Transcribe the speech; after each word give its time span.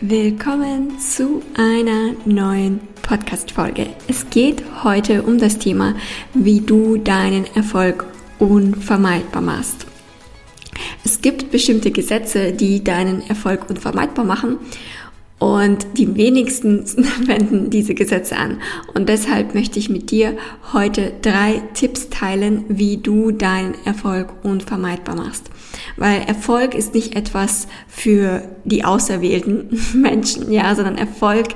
Willkommen 0.00 1.00
zu 1.00 1.42
einer 1.56 2.12
neuen 2.24 2.78
Podcast-Folge. 3.02 3.88
Es 4.06 4.30
geht 4.30 4.62
heute 4.84 5.24
um 5.24 5.38
das 5.38 5.58
Thema, 5.58 5.96
wie 6.34 6.60
du 6.60 6.98
deinen 6.98 7.46
Erfolg 7.56 8.06
unvermeidbar 8.38 9.42
machst. 9.42 9.86
Es 11.04 11.20
gibt 11.20 11.50
bestimmte 11.50 11.90
Gesetze, 11.90 12.52
die 12.52 12.84
deinen 12.84 13.28
Erfolg 13.28 13.68
unvermeidbar 13.68 14.24
machen 14.24 14.58
und 15.40 15.84
die 15.94 16.14
wenigsten 16.14 16.84
wenden 17.26 17.70
diese 17.70 17.94
Gesetze 17.94 18.36
an. 18.36 18.60
Und 18.94 19.08
deshalb 19.08 19.56
möchte 19.56 19.80
ich 19.80 19.88
mit 19.88 20.12
dir 20.12 20.36
heute 20.72 21.12
drei 21.22 21.60
Tipps 21.74 22.08
teilen, 22.08 22.64
wie 22.68 22.98
du 22.98 23.32
deinen 23.32 23.74
Erfolg 23.84 24.32
unvermeidbar 24.44 25.16
machst. 25.16 25.50
Weil 25.96 26.22
Erfolg 26.22 26.74
ist 26.74 26.94
nicht 26.94 27.14
etwas 27.14 27.68
für 27.86 28.42
die 28.64 28.84
auserwählten 28.84 29.80
Menschen, 29.94 30.52
ja, 30.52 30.74
sondern 30.74 30.96
Erfolg 30.96 31.48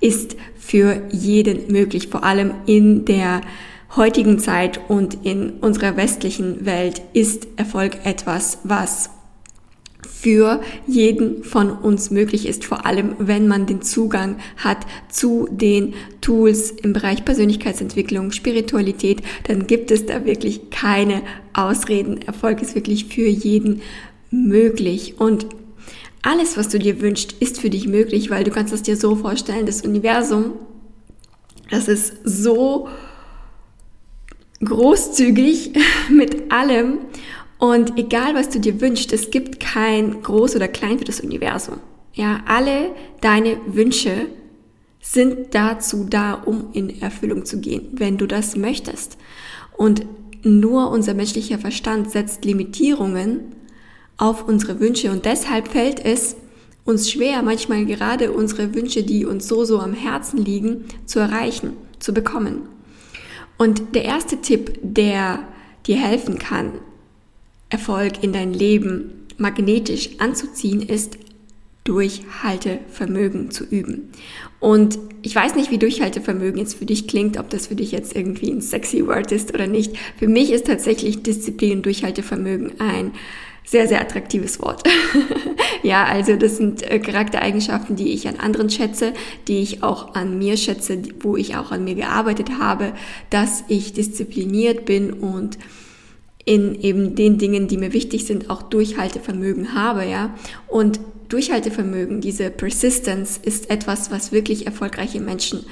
ist 0.00 0.36
für 0.58 1.02
jeden 1.10 1.70
möglich, 1.72 2.08
vor 2.08 2.24
allem 2.24 2.52
in 2.66 3.04
der 3.04 3.40
heutigen 3.94 4.38
Zeit 4.38 4.80
und 4.88 5.24
in 5.24 5.50
unserer 5.60 5.96
westlichen 5.96 6.66
Welt 6.66 7.00
ist 7.12 7.46
Erfolg 7.56 8.04
etwas, 8.04 8.58
was 8.64 9.10
für 10.06 10.60
jeden 10.86 11.44
von 11.44 11.70
uns 11.70 12.10
möglich 12.10 12.46
ist, 12.46 12.64
vor 12.64 12.86
allem 12.86 13.14
wenn 13.18 13.48
man 13.48 13.66
den 13.66 13.82
Zugang 13.82 14.36
hat 14.56 14.78
zu 15.08 15.48
den 15.50 15.94
Tools 16.20 16.70
im 16.70 16.92
Bereich 16.92 17.24
Persönlichkeitsentwicklung, 17.24 18.32
Spiritualität, 18.32 19.22
dann 19.44 19.66
gibt 19.66 19.90
es 19.90 20.06
da 20.06 20.24
wirklich 20.24 20.70
keine 20.70 21.22
Ausreden. 21.52 22.22
Erfolg 22.22 22.62
ist 22.62 22.74
wirklich 22.74 23.06
für 23.06 23.26
jeden 23.26 23.82
möglich 24.30 25.14
und 25.18 25.46
alles, 26.22 26.56
was 26.56 26.68
du 26.68 26.78
dir 26.78 27.00
wünschst, 27.00 27.34
ist 27.38 27.60
für 27.60 27.70
dich 27.70 27.86
möglich, 27.86 28.30
weil 28.30 28.42
du 28.42 28.50
kannst 28.50 28.72
es 28.72 28.82
dir 28.82 28.96
so 28.96 29.14
vorstellen, 29.14 29.64
das 29.64 29.82
Universum, 29.82 30.52
das 31.70 31.86
ist 31.86 32.14
so 32.24 32.88
großzügig 34.64 35.72
mit 36.10 36.50
allem 36.50 36.98
und 37.58 37.98
egal, 37.98 38.34
was 38.34 38.50
du 38.50 38.60
dir 38.60 38.80
wünschst, 38.80 39.12
es 39.12 39.30
gibt 39.30 39.60
kein 39.60 40.22
Groß 40.22 40.56
oder 40.56 40.68
Klein 40.68 40.98
für 40.98 41.04
das 41.04 41.20
Universum. 41.20 41.78
Ja, 42.12 42.40
alle 42.46 42.94
deine 43.20 43.58
Wünsche 43.66 44.26
sind 45.00 45.54
dazu 45.54 46.06
da, 46.08 46.34
um 46.34 46.72
in 46.72 47.00
Erfüllung 47.00 47.44
zu 47.44 47.60
gehen, 47.60 47.88
wenn 47.92 48.18
du 48.18 48.26
das 48.26 48.56
möchtest. 48.56 49.16
Und 49.76 50.04
nur 50.42 50.90
unser 50.90 51.14
menschlicher 51.14 51.58
Verstand 51.58 52.10
setzt 52.10 52.44
Limitierungen 52.44 53.54
auf 54.16 54.48
unsere 54.48 54.80
Wünsche 54.80 55.10
und 55.10 55.24
deshalb 55.24 55.68
fällt 55.68 56.04
es 56.04 56.36
uns 56.84 57.10
schwer, 57.10 57.42
manchmal 57.42 57.84
gerade 57.84 58.32
unsere 58.32 58.74
Wünsche, 58.74 59.02
die 59.02 59.26
uns 59.26 59.48
so, 59.48 59.64
so 59.64 59.80
am 59.80 59.92
Herzen 59.92 60.38
liegen, 60.38 60.84
zu 61.04 61.18
erreichen, 61.18 61.72
zu 61.98 62.14
bekommen. 62.14 62.62
Und 63.58 63.94
der 63.94 64.04
erste 64.04 64.40
Tipp, 64.40 64.78
der 64.82 65.40
dir 65.86 65.96
helfen 65.96 66.38
kann, 66.38 66.72
Erfolg 67.68 68.22
in 68.22 68.32
dein 68.32 68.52
Leben 68.52 69.26
magnetisch 69.38 70.10
anzuziehen, 70.18 70.82
ist 70.82 71.18
Durchhaltevermögen 71.84 73.50
zu 73.50 73.64
üben. 73.64 74.10
Und 74.58 74.98
ich 75.22 75.34
weiß 75.34 75.54
nicht, 75.54 75.70
wie 75.70 75.78
Durchhaltevermögen 75.78 76.58
jetzt 76.58 76.78
für 76.78 76.86
dich 76.86 77.06
klingt, 77.06 77.38
ob 77.38 77.50
das 77.50 77.68
für 77.68 77.76
dich 77.76 77.92
jetzt 77.92 78.14
irgendwie 78.16 78.50
ein 78.50 78.60
sexy 78.60 79.06
Word 79.06 79.30
ist 79.32 79.54
oder 79.54 79.66
nicht. 79.66 79.96
Für 80.18 80.26
mich 80.26 80.50
ist 80.50 80.66
tatsächlich 80.66 81.22
Disziplin 81.22 81.78
und 81.78 81.86
Durchhaltevermögen 81.86 82.80
ein 82.80 83.12
sehr, 83.64 83.88
sehr 83.88 84.00
attraktives 84.00 84.60
Wort. 84.60 84.84
ja, 85.82 86.04
also 86.04 86.36
das 86.36 86.56
sind 86.56 86.82
äh, 86.82 87.00
Charaktereigenschaften, 87.00 87.96
die 87.96 88.12
ich 88.12 88.28
an 88.28 88.36
anderen 88.36 88.70
schätze, 88.70 89.12
die 89.48 89.58
ich 89.58 89.82
auch 89.82 90.14
an 90.14 90.38
mir 90.38 90.56
schätze, 90.56 91.02
wo 91.20 91.36
ich 91.36 91.56
auch 91.56 91.72
an 91.72 91.84
mir 91.84 91.96
gearbeitet 91.96 92.58
habe, 92.60 92.92
dass 93.30 93.64
ich 93.68 93.92
diszipliniert 93.92 94.84
bin 94.84 95.12
und 95.12 95.58
in 96.46 96.80
eben 96.80 97.16
den 97.16 97.38
Dingen, 97.38 97.66
die 97.66 97.76
mir 97.76 97.92
wichtig 97.92 98.24
sind, 98.24 98.48
auch 98.48 98.62
Durchhaltevermögen 98.62 99.74
habe, 99.74 100.06
ja. 100.06 100.32
Und 100.68 101.00
Durchhaltevermögen, 101.28 102.20
diese 102.20 102.50
Persistence 102.50 103.36
ist 103.36 103.68
etwas, 103.68 104.12
was 104.12 104.30
wirklich 104.30 104.64
erfolgreiche 104.64 105.20
Menschen 105.20 105.66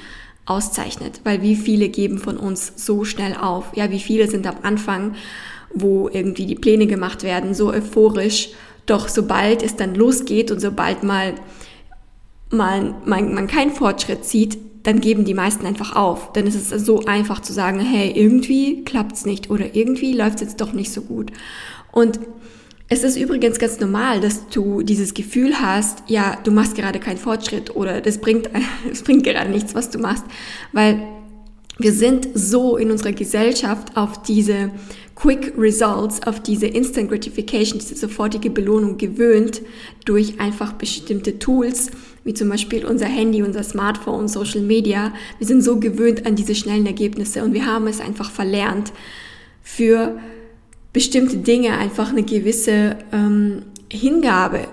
auszeichnet, 0.45 1.21
weil 1.23 1.41
wie 1.41 1.55
viele 1.55 1.87
geben 1.87 2.19
von 2.19 2.35
uns 2.35 2.73
so 2.75 3.05
schnell 3.05 3.35
auf, 3.35 3.75
ja, 3.75 3.89
wie 3.89 4.01
viele 4.01 4.27
sind 4.29 4.45
am 4.45 4.57
Anfang, 4.63 5.15
wo 5.73 6.09
irgendwie 6.09 6.45
die 6.45 6.55
Pläne 6.55 6.87
gemacht 6.87 7.23
werden, 7.23 7.53
so 7.53 7.71
euphorisch, 7.71 8.49
doch 8.85 9.07
sobald 9.07 9.63
es 9.63 9.77
dann 9.77 9.95
losgeht 9.95 10.51
und 10.51 10.59
sobald 10.59 11.03
mal, 11.03 11.35
mal 12.51 12.95
man, 13.05 13.33
man 13.33 13.47
keinen 13.47 13.71
Fortschritt 13.71 14.25
sieht, 14.25 14.57
dann 14.85 15.01
geben 15.01 15.25
die 15.25 15.33
meisten 15.33 15.65
einfach 15.65 15.95
auf. 15.95 16.31
Dann 16.33 16.45
ist 16.45 16.55
es 16.55 16.85
so 16.85 17.05
einfach 17.05 17.41
zu 17.41 17.51
sagen, 17.51 17.79
hey, 17.79 18.11
irgendwie 18.11 18.83
klappt's 18.85 19.25
nicht 19.25 19.49
oder 19.49 19.75
irgendwie 19.75 20.13
läuft's 20.13 20.41
jetzt 20.41 20.61
doch 20.61 20.73
nicht 20.73 20.91
so 20.91 21.01
gut. 21.01 21.31
Und 21.91 22.19
es 22.87 23.03
ist 23.03 23.17
übrigens 23.17 23.57
ganz 23.57 23.79
normal, 23.79 24.21
dass 24.21 24.47
du 24.47 24.83
dieses 24.83 25.15
Gefühl 25.15 25.59
hast, 25.59 26.03
ja, 26.07 26.37
du 26.43 26.51
machst 26.51 26.75
gerade 26.75 26.99
keinen 26.99 27.17
Fortschritt 27.17 27.75
oder 27.75 27.99
das 27.99 28.19
bringt, 28.19 28.49
das 28.89 29.01
bringt 29.01 29.23
gerade 29.23 29.49
nichts, 29.49 29.73
was 29.73 29.89
du 29.89 29.97
machst, 29.97 30.23
weil 30.71 31.01
wir 31.79 31.91
sind 31.91 32.29
so 32.35 32.77
in 32.77 32.91
unserer 32.91 33.11
Gesellschaft 33.11 33.97
auf 33.97 34.21
diese 34.21 34.71
Quick 35.15 35.53
Results, 35.57 36.21
auf 36.27 36.41
diese 36.41 36.67
Instant 36.67 37.09
Gratification, 37.09 37.79
diese 37.79 37.95
sofortige 37.95 38.49
Belohnung 38.51 38.97
gewöhnt 38.97 39.61
durch 40.05 40.39
einfach 40.39 40.73
bestimmte 40.73 41.39
Tools, 41.39 41.89
wie 42.25 42.33
zum 42.33 42.49
Beispiel 42.49 42.85
unser 42.85 43.05
Handy, 43.05 43.43
unser 43.43 43.63
Smartphone, 43.63 44.27
Social 44.27 44.61
Media. 44.61 45.13
Wir 45.37 45.47
sind 45.47 45.61
so 45.61 45.79
gewöhnt 45.79 46.25
an 46.25 46.35
diese 46.35 46.55
schnellen 46.55 46.87
Ergebnisse 46.87 47.43
und 47.43 47.53
wir 47.53 47.65
haben 47.65 47.87
es 47.87 48.01
einfach 48.01 48.31
verlernt, 48.31 48.91
für 49.61 50.19
bestimmte 50.91 51.37
Dinge 51.37 51.77
einfach 51.77 52.09
eine 52.09 52.23
gewisse 52.23 52.97
ähm, 53.13 53.63
Hingabe 53.91 54.67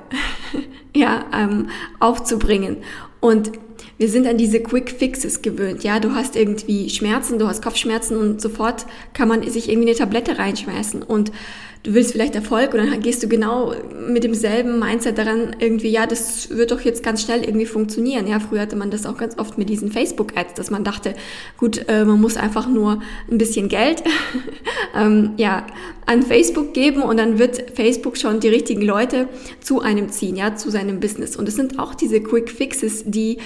ja, 0.97 1.27
ähm, 1.35 1.69
aufzubringen. 2.01 2.79
Und 3.21 3.53
wir 3.99 4.09
sind 4.09 4.27
an 4.27 4.39
diese 4.39 4.61
Quick 4.61 4.91
Fixes 4.91 5.43
gewöhnt. 5.43 5.85
Ja, 5.85 6.01
du 6.01 6.15
hast 6.15 6.37
irgendwie 6.37 6.89
Schmerzen, 6.89 7.39
du 7.39 7.47
hast 7.47 7.62
Kopfschmerzen 7.62 8.17
und 8.17 8.41
sofort 8.41 8.87
kann 9.12 9.29
man 9.29 9.49
sich 9.49 9.69
irgendwie 9.69 9.91
eine 9.91 9.99
Tablette 9.99 10.39
reinschmeißen 10.39 11.03
und 11.03 11.33
du 11.82 11.94
willst 11.94 12.12
vielleicht 12.12 12.37
Erfolg 12.37 12.75
und 12.75 12.78
dann 12.78 13.00
gehst 13.00 13.22
du 13.22 13.28
genau 13.28 13.75
mit 14.09 14.22
demselben 14.22 14.78
Mindset 14.78 15.19
daran 15.19 15.56
irgendwie, 15.59 15.88
ja, 15.88 16.06
das 16.06 16.50
wird 16.50 16.70
doch 16.70 16.81
jetzt 16.81 17.03
ganz 17.03 17.22
schnell 17.22 17.43
irgendwie 17.44 17.66
funktionieren. 17.66 18.28
Ja, 18.28 18.38
früher 18.38 18.60
hatte 18.60 18.76
man 18.76 18.91
das 18.91 19.04
auch 19.04 19.16
ganz 19.16 19.37
oft 19.37 19.59
mit 19.59 19.69
diesen 19.69 19.91
Facebook-Ads, 19.91 20.54
dass 20.54 20.70
man 20.70 20.84
dachte, 20.84 21.15
gut, 21.59 21.84
äh, 21.88 22.04
man 22.04 22.20
muss 22.20 22.37
einfach 22.37 22.69
nur 22.69 23.03
ein 23.28 23.38
bisschen 23.38 23.69
Geld 23.69 24.04
ähm, 24.97 25.31
ja, 25.37 25.66
an 26.06 26.22
Facebook 26.22 26.72
geben 26.72 27.03
und 27.03 27.16
dann 27.16 27.41
wird 27.41 27.72
Facebook 27.75 28.16
schon 28.16 28.38
die 28.38 28.49
richtigen 28.49 28.82
Leute 28.82 29.28
zu 29.60 29.81
einem 29.81 30.09
ziehen, 30.10 30.37
ja, 30.37 30.54
zu 30.54 30.70
seinem 30.70 31.00
Business. 31.00 31.37
Und 31.37 31.49
es 31.49 31.56
sind 31.56 31.81
auch 31.81 31.94
diese 31.94 32.20
Quick 32.20 32.50
Fixes, 32.50 33.03
die 33.06 33.38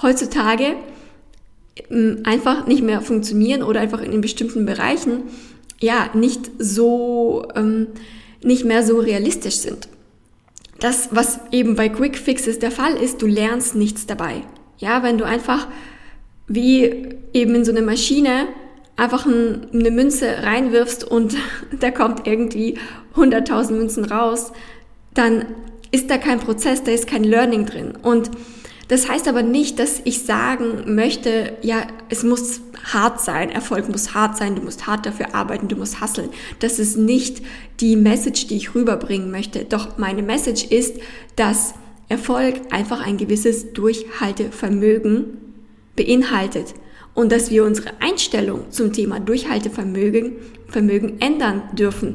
heutzutage 0.00 0.76
ähm, 1.90 2.20
einfach 2.24 2.66
nicht 2.66 2.82
mehr 2.82 3.02
funktionieren 3.02 3.62
oder 3.62 3.80
einfach 3.80 4.00
in 4.00 4.18
bestimmten 4.22 4.64
Bereichen 4.64 5.24
ja 5.82 6.10
nicht 6.14 6.50
so 6.58 7.46
ähm, 7.54 7.88
nicht 8.42 8.64
mehr 8.64 8.82
so 8.82 8.98
realistisch 8.98 9.56
sind. 9.56 9.88
Das, 10.80 11.10
was 11.12 11.38
eben 11.52 11.76
bei 11.76 11.88
Quick 11.88 12.18
Fixes 12.18 12.58
der 12.58 12.72
Fall 12.72 12.94
ist, 12.94 13.22
du 13.22 13.26
lernst 13.26 13.74
nichts 13.74 14.06
dabei. 14.06 14.42
Ja, 14.78 15.02
wenn 15.02 15.18
du 15.18 15.24
einfach 15.24 15.68
wie 16.48 17.08
eben 17.32 17.54
in 17.54 17.64
so 17.64 17.70
eine 17.70 17.82
Maschine 17.82 18.48
einfach 18.96 19.26
ein, 19.26 19.68
eine 19.72 19.90
Münze 19.90 20.42
reinwirfst 20.42 21.04
und 21.04 21.36
da 21.80 21.90
kommt 21.90 22.26
irgendwie 22.26 22.78
100.000 23.14 23.72
Münzen 23.72 24.04
raus, 24.04 24.52
dann 25.14 25.46
ist 25.92 26.10
da 26.10 26.18
kein 26.18 26.40
Prozess, 26.40 26.82
da 26.82 26.90
ist 26.90 27.06
kein 27.06 27.24
Learning 27.24 27.66
drin. 27.66 27.92
Und 28.02 28.30
das 28.88 29.08
heißt 29.08 29.28
aber 29.28 29.42
nicht, 29.42 29.78
dass 29.78 30.00
ich 30.04 30.22
sagen 30.22 30.94
möchte, 30.94 31.56
ja, 31.62 31.86
es 32.08 32.22
muss 32.24 32.60
hart 32.92 33.20
sein, 33.20 33.50
Erfolg 33.50 33.88
muss 33.88 34.14
hart 34.14 34.36
sein, 34.36 34.56
du 34.56 34.62
musst 34.62 34.86
hart 34.86 35.06
dafür 35.06 35.34
arbeiten, 35.34 35.68
du 35.68 35.76
musst 35.76 36.00
hasseln. 36.00 36.30
Das 36.58 36.78
ist 36.78 36.96
nicht 36.96 37.42
die 37.80 37.96
Message, 37.96 38.48
die 38.48 38.56
ich 38.56 38.74
rüberbringen 38.74 39.30
möchte. 39.30 39.64
Doch 39.64 39.98
meine 39.98 40.22
Message 40.22 40.64
ist, 40.64 40.96
dass 41.36 41.74
Erfolg 42.08 42.60
einfach 42.70 43.06
ein 43.06 43.16
gewisses 43.16 43.72
Durchhaltevermögen 43.72 45.38
beinhaltet. 45.96 46.74
und 47.14 47.30
dass 47.30 47.50
wir 47.50 47.64
unsere 47.64 47.90
Einstellung 48.00 48.70
zum 48.70 48.92
Thema 48.92 49.20
Durchhaltevermögen 49.20 50.32
Vermögen 50.68 51.20
ändern 51.20 51.62
dürfen. 51.72 52.14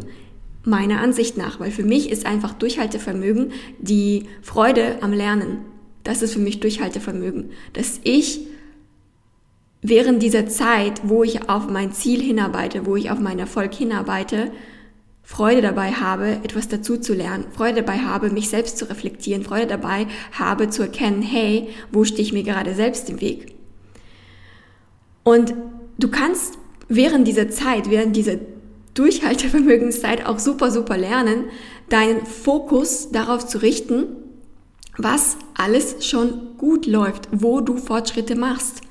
Meiner 0.63 0.99
Ansicht 0.99 1.37
nach, 1.37 1.59
weil 1.59 1.71
für 1.71 1.83
mich 1.83 2.09
ist 2.09 2.25
einfach 2.25 2.53
Durchhaltevermögen 2.53 3.51
die 3.79 4.25
Freude 4.41 4.97
am 5.01 5.13
Lernen. 5.13 5.59
Das 6.07 6.21
ist 6.21 6.31
für 6.31 6.39
mich 6.39 6.61
Durchhaltevermögen, 6.61 7.49
dass 7.73 7.99
ich 8.05 8.39
während 9.81 10.23
dieser 10.23 10.47
Zeit, 10.47 11.01
wo 11.03 11.25
ich 11.25 11.49
auf 11.49 11.67
mein 11.67 11.91
Ziel 11.91 12.21
hinarbeite, 12.21 12.85
wo 12.85 12.95
ich 12.95 13.11
auf 13.11 13.19
meinen 13.19 13.39
Erfolg 13.39 13.73
hinarbeite, 13.73 14.51
Freude 15.21 15.61
dabei 15.61 15.91
habe, 15.91 16.39
etwas 16.45 16.69
dazu 16.69 16.95
zu 16.95 17.13
lernen, 17.13 17.47
Freude 17.51 17.81
dabei 17.81 17.97
habe, 17.97 18.29
mich 18.29 18.47
selbst 18.47 18.77
zu 18.77 18.85
reflektieren, 18.85 19.43
Freude 19.43 19.67
dabei 19.67 20.07
habe 20.31 20.69
zu 20.69 20.81
erkennen, 20.81 21.21
hey, 21.21 21.67
wo 21.91 22.05
stehe 22.05 22.21
ich 22.21 22.31
mir 22.31 22.43
gerade 22.43 22.73
selbst 22.73 23.09
im 23.09 23.19
Weg? 23.19 23.53
Und 25.25 25.53
du 25.99 26.07
kannst 26.07 26.57
während 26.87 27.27
dieser 27.27 27.49
Zeit, 27.49 27.89
während 27.89 28.15
dieser 28.15 28.35
Durchhaltevermögenszeit 28.93 30.25
auch 30.25 30.39
super, 30.39 30.71
super 30.71 30.97
lernen, 30.97 31.49
deinen 31.89 32.25
Fokus 32.25 33.11
darauf 33.11 33.45
zu 33.45 33.57
richten, 33.57 34.05
was 34.97 35.37
alles 35.55 36.05
schon 36.05 36.57
gut 36.57 36.85
läuft, 36.85 37.29
wo 37.31 37.61
du 37.61 37.77
Fortschritte 37.77 38.35
machst 38.35 38.81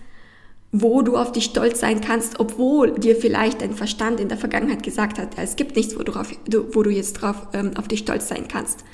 wo 0.73 1.03
du 1.03 1.17
auf 1.17 1.33
dich 1.33 1.45
stolz 1.45 1.81
sein 1.81 2.01
kannst, 2.01 2.39
obwohl 2.39 2.93
dir 2.93 3.17
vielleicht 3.17 3.63
dein 3.63 3.73
Verstand 3.73 4.21
in 4.21 4.29
der 4.29 4.37
Vergangenheit 4.37 4.83
gesagt 4.83 5.19
hat, 5.19 5.31
es 5.39 5.57
gibt 5.57 5.77
nichts, 5.77 5.99
wo 5.99 6.03
du, 6.03 6.13
drauf, 6.13 6.31
wo 6.73 6.83
du 6.83 6.91
jetzt 6.91 7.15
drauf, 7.15 7.49
ähm, 7.53 7.73
auf 7.77 7.89
dich 7.89 8.01
stolz 8.01 8.29
sein 8.29 8.47
kannst. 8.49 8.85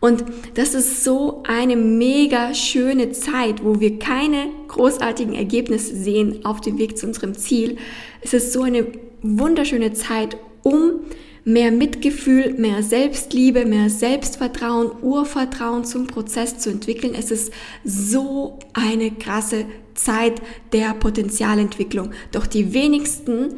Und 0.00 0.24
das 0.54 0.74
ist 0.74 1.04
so 1.04 1.44
eine 1.46 1.76
mega 1.76 2.54
schöne 2.54 3.12
Zeit, 3.12 3.64
wo 3.64 3.78
wir 3.78 4.00
keine 4.00 4.48
großartigen 4.66 5.34
Ergebnisse 5.34 5.94
sehen 5.94 6.44
auf 6.44 6.60
dem 6.60 6.76
Weg 6.78 6.98
zu 6.98 7.06
unserem 7.06 7.34
Ziel. 7.34 7.76
Es 8.20 8.34
ist 8.34 8.52
so 8.52 8.62
eine 8.62 8.88
wunderschöne 9.22 9.92
Zeit, 9.92 10.36
um 10.64 11.02
mehr 11.44 11.72
Mitgefühl, 11.72 12.54
mehr 12.54 12.82
Selbstliebe, 12.82 13.66
mehr 13.66 13.90
Selbstvertrauen, 13.90 14.90
Urvertrauen 15.02 15.84
zum 15.84 16.06
Prozess 16.06 16.58
zu 16.58 16.70
entwickeln. 16.70 17.14
Es 17.18 17.30
ist 17.30 17.52
so 17.84 18.58
eine 18.72 19.10
krasse 19.10 19.66
Zeit 19.94 20.40
der 20.72 20.94
Potenzialentwicklung. 20.94 22.10
Doch 22.30 22.46
die 22.46 22.72
wenigsten 22.72 23.54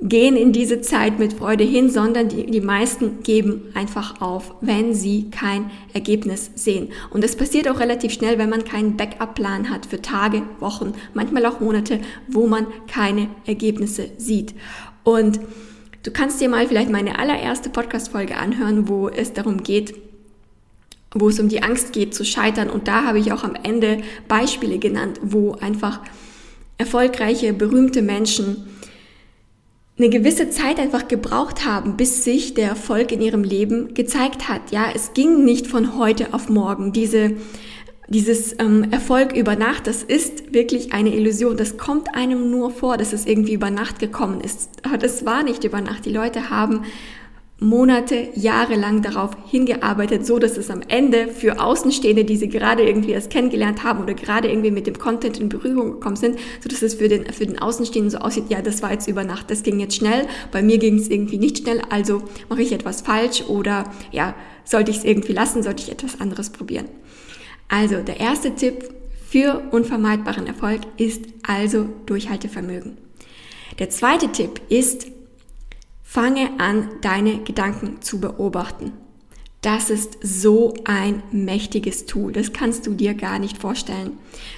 gehen 0.00 0.36
in 0.36 0.52
diese 0.52 0.82
Zeit 0.82 1.18
mit 1.18 1.32
Freude 1.32 1.64
hin, 1.64 1.88
sondern 1.88 2.28
die, 2.28 2.46
die 2.46 2.60
meisten 2.60 3.22
geben 3.22 3.62
einfach 3.74 4.20
auf, 4.20 4.54
wenn 4.60 4.94
sie 4.94 5.30
kein 5.30 5.70
Ergebnis 5.94 6.50
sehen. 6.54 6.88
Und 7.10 7.24
das 7.24 7.34
passiert 7.34 7.68
auch 7.68 7.80
relativ 7.80 8.12
schnell, 8.12 8.38
wenn 8.38 8.50
man 8.50 8.64
keinen 8.64 8.96
Backup-Plan 8.96 9.70
hat 9.70 9.86
für 9.86 10.02
Tage, 10.02 10.42
Wochen, 10.60 10.92
manchmal 11.14 11.46
auch 11.46 11.60
Monate, 11.60 12.00
wo 12.28 12.46
man 12.46 12.66
keine 12.86 13.28
Ergebnisse 13.46 14.10
sieht. 14.18 14.54
Und 15.02 15.40
du 16.06 16.12
kannst 16.12 16.40
dir 16.40 16.48
mal 16.48 16.68
vielleicht 16.68 16.90
meine 16.90 17.18
allererste 17.18 17.68
Podcast-Folge 17.68 18.36
anhören, 18.36 18.88
wo 18.88 19.08
es 19.08 19.32
darum 19.32 19.64
geht, 19.64 19.94
wo 21.12 21.28
es 21.28 21.40
um 21.40 21.48
die 21.48 21.64
Angst 21.64 21.92
geht 21.92 22.14
zu 22.14 22.24
scheitern. 22.24 22.70
Und 22.70 22.86
da 22.86 23.04
habe 23.04 23.18
ich 23.18 23.32
auch 23.32 23.42
am 23.42 23.56
Ende 23.60 23.98
Beispiele 24.28 24.78
genannt, 24.78 25.18
wo 25.22 25.52
einfach 25.54 26.00
erfolgreiche, 26.78 27.52
berühmte 27.52 28.02
Menschen 28.02 28.68
eine 29.98 30.10
gewisse 30.10 30.50
Zeit 30.50 30.78
einfach 30.78 31.08
gebraucht 31.08 31.64
haben, 31.64 31.96
bis 31.96 32.22
sich 32.22 32.54
der 32.54 32.68
Erfolg 32.68 33.10
in 33.10 33.22
ihrem 33.22 33.42
Leben 33.42 33.94
gezeigt 33.94 34.48
hat. 34.48 34.70
Ja, 34.70 34.86
es 34.94 35.14
ging 35.14 35.44
nicht 35.44 35.66
von 35.66 35.98
heute 35.98 36.34
auf 36.34 36.48
morgen. 36.48 36.92
Diese, 36.92 37.32
dieses 38.08 38.54
ähm, 38.58 38.86
Erfolg 38.90 39.36
über 39.36 39.56
Nacht, 39.56 39.86
das 39.86 40.02
ist 40.02 40.54
wirklich 40.54 40.92
eine 40.92 41.14
Illusion. 41.14 41.56
Das 41.56 41.76
kommt 41.76 42.14
einem 42.14 42.50
nur 42.50 42.70
vor, 42.70 42.96
dass 42.96 43.12
es 43.12 43.26
irgendwie 43.26 43.54
über 43.54 43.70
Nacht 43.70 43.98
gekommen 43.98 44.40
ist. 44.40 44.70
Aber 44.82 44.98
das 44.98 45.24
war 45.26 45.42
nicht 45.42 45.64
über 45.64 45.80
Nacht. 45.80 46.04
Die 46.06 46.12
Leute 46.12 46.50
haben 46.50 46.82
Monate, 47.58 48.28
Jahre 48.34 48.74
lang 48.74 49.00
darauf 49.00 49.30
hingearbeitet, 49.46 50.26
so 50.26 50.38
dass 50.38 50.58
es 50.58 50.70
am 50.70 50.82
Ende 50.88 51.28
für 51.28 51.58
Außenstehende, 51.58 52.26
die 52.26 52.36
sie 52.36 52.50
gerade 52.50 52.86
irgendwie 52.86 53.12
erst 53.12 53.30
kennengelernt 53.30 53.82
haben 53.82 54.02
oder 54.02 54.12
gerade 54.12 54.48
irgendwie 54.48 54.70
mit 54.70 54.86
dem 54.86 54.98
Content 54.98 55.40
in 55.40 55.48
Berührung 55.48 55.92
gekommen 55.92 56.16
sind, 56.16 56.38
so 56.60 56.68
dass 56.68 56.82
es 56.82 56.96
für 56.96 57.08
den, 57.08 57.24
für 57.32 57.46
den 57.46 57.58
Außenstehenden 57.58 58.10
so 58.10 58.18
aussieht, 58.18 58.50
ja, 58.50 58.60
das 58.60 58.82
war 58.82 58.92
jetzt 58.92 59.08
über 59.08 59.24
Nacht, 59.24 59.50
das 59.50 59.62
ging 59.62 59.80
jetzt 59.80 59.96
schnell, 59.96 60.26
bei 60.52 60.60
mir 60.62 60.76
ging 60.76 60.98
es 60.98 61.08
irgendwie 61.08 61.38
nicht 61.38 61.56
schnell, 61.56 61.80
also 61.88 62.22
mache 62.50 62.60
ich 62.60 62.72
etwas 62.72 63.00
falsch 63.00 63.44
oder 63.48 63.90
ja, 64.12 64.34
sollte 64.64 64.90
ich 64.90 64.98
es 64.98 65.04
irgendwie 65.04 65.32
lassen, 65.32 65.62
sollte 65.62 65.82
ich 65.82 65.90
etwas 65.90 66.20
anderes 66.20 66.50
probieren. 66.50 66.88
Also, 67.68 68.02
der 68.02 68.20
erste 68.20 68.54
Tipp 68.54 68.90
für 69.28 69.62
unvermeidbaren 69.72 70.46
Erfolg 70.46 70.82
ist 70.96 71.24
also 71.42 71.88
Durchhaltevermögen. 72.06 72.96
Der 73.78 73.90
zweite 73.90 74.30
Tipp 74.32 74.60
ist, 74.68 75.08
Fange 76.02 76.50
an, 76.58 76.88
deine 77.02 77.42
Gedanken 77.42 78.00
zu 78.00 78.20
beobachten. 78.20 78.92
Das 79.60 79.90
ist 79.90 80.18
so 80.22 80.72
ein 80.84 81.22
mächtiges 81.32 82.06
Tool. 82.06 82.32
Das 82.32 82.52
kannst 82.52 82.86
du 82.86 82.94
dir 82.94 83.12
gar 83.14 83.40
nicht 83.40 83.58
vorstellen. 83.58 84.12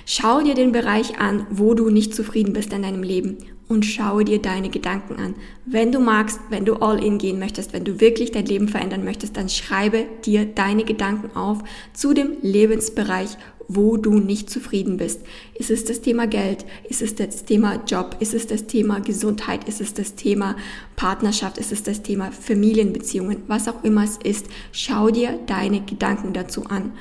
Schau 0.04 0.42
dir 0.42 0.54
den 0.54 0.70
Bereich 0.70 1.18
an, 1.18 1.46
wo 1.50 1.72
du 1.72 1.88
nicht 1.88 2.14
zufrieden 2.14 2.52
bist 2.52 2.72
in 2.74 2.82
deinem 2.82 3.02
Leben 3.02 3.38
und 3.68 3.84
schaue 3.84 4.24
dir 4.24 4.40
deine 4.40 4.70
Gedanken 4.70 5.16
an. 5.16 5.34
Wenn 5.66 5.92
du 5.92 6.00
magst, 6.00 6.40
wenn 6.48 6.64
du 6.64 6.76
all 6.76 7.02
in 7.04 7.18
gehen 7.18 7.38
möchtest, 7.38 7.72
wenn 7.72 7.84
du 7.84 8.00
wirklich 8.00 8.32
dein 8.32 8.46
Leben 8.46 8.68
verändern 8.68 9.04
möchtest, 9.04 9.36
dann 9.36 9.48
schreibe 9.48 10.06
dir 10.24 10.46
deine 10.46 10.84
Gedanken 10.84 11.36
auf 11.36 11.58
zu 11.92 12.14
dem 12.14 12.38
Lebensbereich, 12.42 13.36
wo 13.68 13.98
du 13.98 14.18
nicht 14.18 14.48
zufrieden 14.48 14.96
bist. 14.96 15.20
Ist 15.54 15.70
es 15.70 15.84
das 15.84 16.00
Thema 16.00 16.26
Geld? 16.26 16.64
Ist 16.88 17.02
es 17.02 17.14
das 17.14 17.44
Thema 17.44 17.82
Job? 17.86 18.16
Ist 18.18 18.32
es 18.32 18.46
das 18.46 18.66
Thema 18.66 19.00
Gesundheit? 19.00 19.68
Ist 19.68 19.82
es 19.82 19.92
das 19.92 20.14
Thema 20.14 20.56
Partnerschaft? 20.96 21.58
Ist 21.58 21.70
es 21.70 21.82
das 21.82 22.02
Thema 22.02 22.32
Familienbeziehungen? 22.32 23.42
Was 23.46 23.68
auch 23.68 23.84
immer 23.84 24.04
es 24.04 24.16
ist, 24.16 24.46
schau 24.72 25.10
dir 25.10 25.38
deine 25.46 25.82
Gedanken 25.82 26.32
dazu 26.32 26.64
an. 26.64 26.92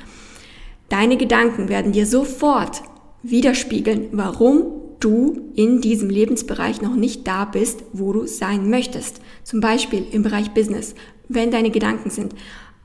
Deine 0.90 1.16
Gedanken 1.16 1.70
werden 1.70 1.94
dir 1.94 2.06
sofort 2.06 2.82
widerspiegeln, 3.24 4.08
warum 4.12 4.77
du 5.00 5.52
in 5.56 5.82
diesem 5.82 6.10
Lebensbereich 6.10 6.82
noch 6.82 6.96
nicht 6.96 7.28
da 7.28 7.46
bist, 7.46 7.84
wo 7.94 8.14
du 8.14 8.26
sein 8.26 8.70
möchtest. 8.70 9.22
Zum 9.44 9.60
Beispiel 9.60 10.06
im 10.12 10.24
Bereich 10.24 10.52
Business. 10.52 10.96
Wenn 11.30 11.52
deine 11.52 11.72
Gedanken 11.72 12.10
sind, 12.10 12.34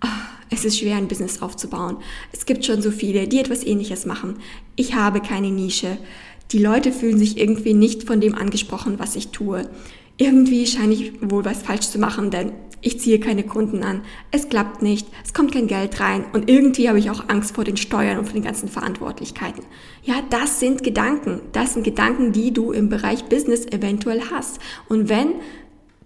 oh, 0.05 0.09
es 0.51 0.65
ist 0.65 0.79
schwer, 0.79 0.97
ein 0.97 1.09
Business 1.09 1.41
aufzubauen. 1.41 1.97
Es 2.33 2.45
gibt 2.45 2.65
schon 2.65 2.83
so 2.83 2.91
viele, 2.91 3.27
die 3.27 3.39
etwas 3.39 3.65
Ähnliches 3.65 4.05
machen. 4.05 4.37
Ich 4.77 4.95
habe 4.95 5.21
keine 5.21 5.51
Nische. 5.51 5.97
Die 6.51 6.59
Leute 6.59 6.93
fühlen 6.93 7.19
sich 7.19 7.39
irgendwie 7.39 7.73
nicht 7.73 8.05
von 8.05 8.21
dem 8.21 8.35
angesprochen, 8.35 8.99
was 8.99 9.17
ich 9.17 9.29
tue. 9.29 9.69
Irgendwie 10.17 10.67
scheine 10.67 10.93
ich 10.93 11.13
wohl 11.23 11.45
was 11.45 11.63
falsch 11.63 11.89
zu 11.89 11.99
machen, 11.99 12.31
denn 12.31 12.53
ich 12.85 12.99
ziehe 12.99 13.21
keine 13.21 13.45
Kunden 13.45 13.85
an, 13.85 14.03
es 14.33 14.49
klappt 14.49 14.83
nicht, 14.83 15.07
es 15.25 15.33
kommt 15.33 15.53
kein 15.53 15.69
Geld 15.69 16.01
rein 16.01 16.25
und 16.33 16.51
irgendwie 16.51 16.89
habe 16.89 16.99
ich 16.99 17.11
auch 17.11 17.29
Angst 17.29 17.55
vor 17.55 17.63
den 17.63 17.77
Steuern 17.77 18.19
und 18.19 18.25
vor 18.25 18.35
den 18.35 18.43
ganzen 18.43 18.69
Verantwortlichkeiten. 18.69 19.65
Ja, 20.03 20.17
das 20.31 20.59
sind 20.59 20.83
Gedanken. 20.83 21.41
Das 21.53 21.75
sind 21.75 21.85
Gedanken, 21.85 22.33
die 22.33 22.53
du 22.53 22.73
im 22.73 22.89
Bereich 22.89 23.27
Business 23.27 23.67
eventuell 23.67 24.21
hast. 24.33 24.59
Und 24.89 25.09
wenn 25.09 25.35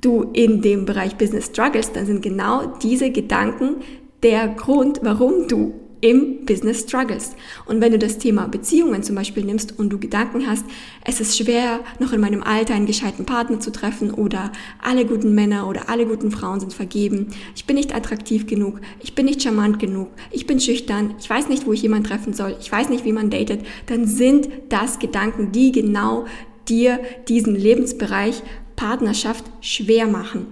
du 0.03 0.31
in 0.35 0.61
dem 0.61 0.85
Bereich 0.85 1.17
Business 1.17 1.47
struggles, 1.47 1.93
dann 1.93 2.05
sind 2.05 2.21
genau 2.23 2.67
diese 2.83 3.11
Gedanken 3.11 3.77
der 4.23 4.49
Grund, 4.49 5.01
warum 5.03 5.49
du 5.49 5.73
im 6.01 6.45
Business 6.45 6.81
struggles. 6.81 7.35
Und 7.65 7.81
wenn 7.81 7.93
du 7.93 7.99
das 7.99 8.19
Thema 8.19 8.47
Beziehungen 8.49 9.03
zum 9.03 9.17
Beispiel 9.17 9.45
nimmst 9.45 9.79
und 9.79 9.91
du 9.91 9.99
Gedanken 9.99 10.47
hast, 10.47 10.65
es 11.05 11.21
ist 11.21 11.37
schwer, 11.37 11.81
noch 11.99 12.13
in 12.13 12.21
meinem 12.21 12.43
Alter 12.43 12.75
einen 12.75 12.87
gescheiten 12.87 13.25
Partner 13.25 13.61
zu 13.61 13.73
treffen 13.73 14.11
oder 14.11 14.53
alle 14.83 15.07
guten 15.07 15.35
Männer 15.35 15.69
oder 15.69 15.89
alle 15.89 16.07
guten 16.07 16.31
Frauen 16.31 16.61
sind 16.61 16.75
vergeben, 16.75 17.29
ich 17.55 17.65
bin 17.65 17.77
nicht 17.77 17.95
attraktiv 17.95 18.47
genug, 18.47 18.81
ich 19.01 19.15
bin 19.15 19.27
nicht 19.27 19.43
charmant 19.43 19.79
genug, 19.79 20.09
ich 20.31 20.47
bin 20.47 20.61
schüchtern, 20.61 21.15
ich 21.19 21.29
weiß 21.29 21.49
nicht, 21.49 21.67
wo 21.67 21.73
ich 21.73 21.83
jemanden 21.83 22.09
treffen 22.09 22.35
soll, 22.35 22.57
ich 22.61 22.71
weiß 22.71 22.89
nicht, 22.89 23.05
wie 23.05 23.13
man 23.13 23.31
datet, 23.31 23.61
dann 23.87 24.07
sind 24.07 24.49
das 24.69 24.99
Gedanken, 24.99 25.53
die 25.53 25.73
genau 25.73 26.27
dir 26.69 27.01
diesen 27.29 27.55
Lebensbereich 27.55 28.43
Partnerschaft 28.77 29.45
schwer 29.61 30.07
machen. 30.07 30.47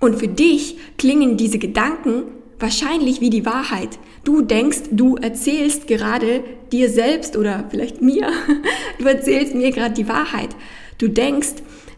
Und 0.00 0.16
für 0.16 0.28
dich 0.28 0.76
klingen 0.98 1.36
diese 1.36 1.58
Gedanken 1.58 2.24
wahrscheinlich 2.58 3.20
wie 3.20 3.30
die 3.30 3.46
Wahrheit. 3.46 3.98
Du 4.24 4.42
denkst, 4.42 4.82
du 4.90 5.16
erzählst 5.16 5.86
gerade 5.86 6.42
dir 6.72 6.90
selbst 6.90 7.36
oder 7.36 7.64
vielleicht 7.70 8.02
mir, 8.02 8.30
du 8.98 9.04
erzählst 9.04 9.54
mir 9.54 9.70
gerade 9.70 9.94
die 9.94 10.08
Wahrheit. 10.08 10.56
Du 10.98 11.08
denkst, 11.08 11.54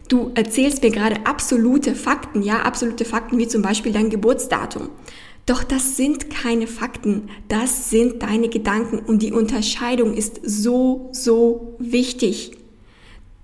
du 0.09 0.31
erzählst 0.35 0.83
mir 0.83 0.91
gerade 0.91 1.25
absolute 1.25 1.95
Fakten, 1.95 2.41
ja, 2.41 2.61
absolute 2.61 3.05
Fakten 3.05 3.37
wie 3.37 3.47
zum 3.47 3.61
Beispiel 3.61 3.91
dein 3.93 4.09
Geburtsdatum. 4.09 4.89
Doch 5.45 5.63
das 5.63 5.97
sind 5.97 6.29
keine 6.29 6.67
Fakten, 6.67 7.29
das 7.47 7.89
sind 7.89 8.21
deine 8.21 8.49
Gedanken 8.49 8.99
und 8.99 9.23
die 9.23 9.31
Unterscheidung 9.33 10.13
ist 10.13 10.39
so, 10.43 11.09
so 11.11 11.75
wichtig. 11.79 12.51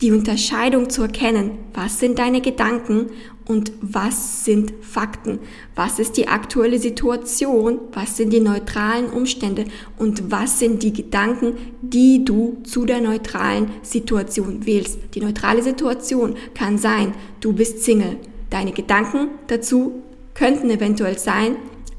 die 0.02 0.12
Unterscheidung 0.12 0.90
zu 0.90 1.04
erkennen, 1.04 1.52
was 1.74 2.00
sind 2.00 2.20
deine 2.20 2.42
Gedanken 2.42 3.08
und 3.48 3.72
was 3.82 4.44
sind 4.44 4.74
Fakten, 4.82 5.40
was 5.76 6.00
ist 6.00 6.18
die 6.18 6.28
aktuelle 6.28 6.80
Situation, 6.80 7.80
was 7.94 8.18
sind 8.18 8.34
die 8.34 8.40
neutralen 8.40 9.10
Umstände 9.10 9.66
und 9.98 10.32
was 10.32 10.60
sind 10.60 10.82
die 10.82 10.94
Gedanken, 10.94 11.54
die 11.82 12.26
du 12.26 12.58
zu 12.64 12.86
der 12.86 13.02
neutralen 13.02 13.70
Situation 13.84 14.66
wählst. 14.66 14.98
Die 15.14 15.22
neutrale 15.22 15.62
Situation 15.62 16.36
kann 16.56 16.78
sein, 16.78 17.14
du 17.40 17.54
bist 17.54 17.84
Single. 17.84 18.18
Deine 18.50 18.72
Gedanken 18.72 19.30
dazu 19.48 20.02
könnten 20.34 20.70
eventuell 20.70 21.18
sein, 21.18 21.56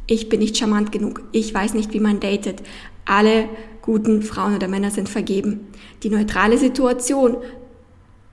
ich 0.08 0.28
bin 0.28 0.40
nicht 0.40 0.56
charmant 0.56 0.92
genug, 0.92 1.22
ich 1.32 1.52
weiß 1.52 1.74
nicht, 1.74 1.92
wie 1.92 2.00
man 2.00 2.20
datet, 2.20 2.62
alle 3.04 3.48
guten 3.82 4.22
Frauen 4.22 4.56
oder 4.56 4.68
Männer 4.68 4.90
sind 4.90 5.08
vergeben. 5.08 5.68
Die 6.02 6.10
neutrale 6.10 6.58
Situation, 6.58 7.36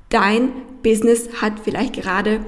dein 0.09 0.49
Business 0.83 1.29
hat 1.41 1.53
vielleicht 1.63 1.93
gerade 1.93 2.41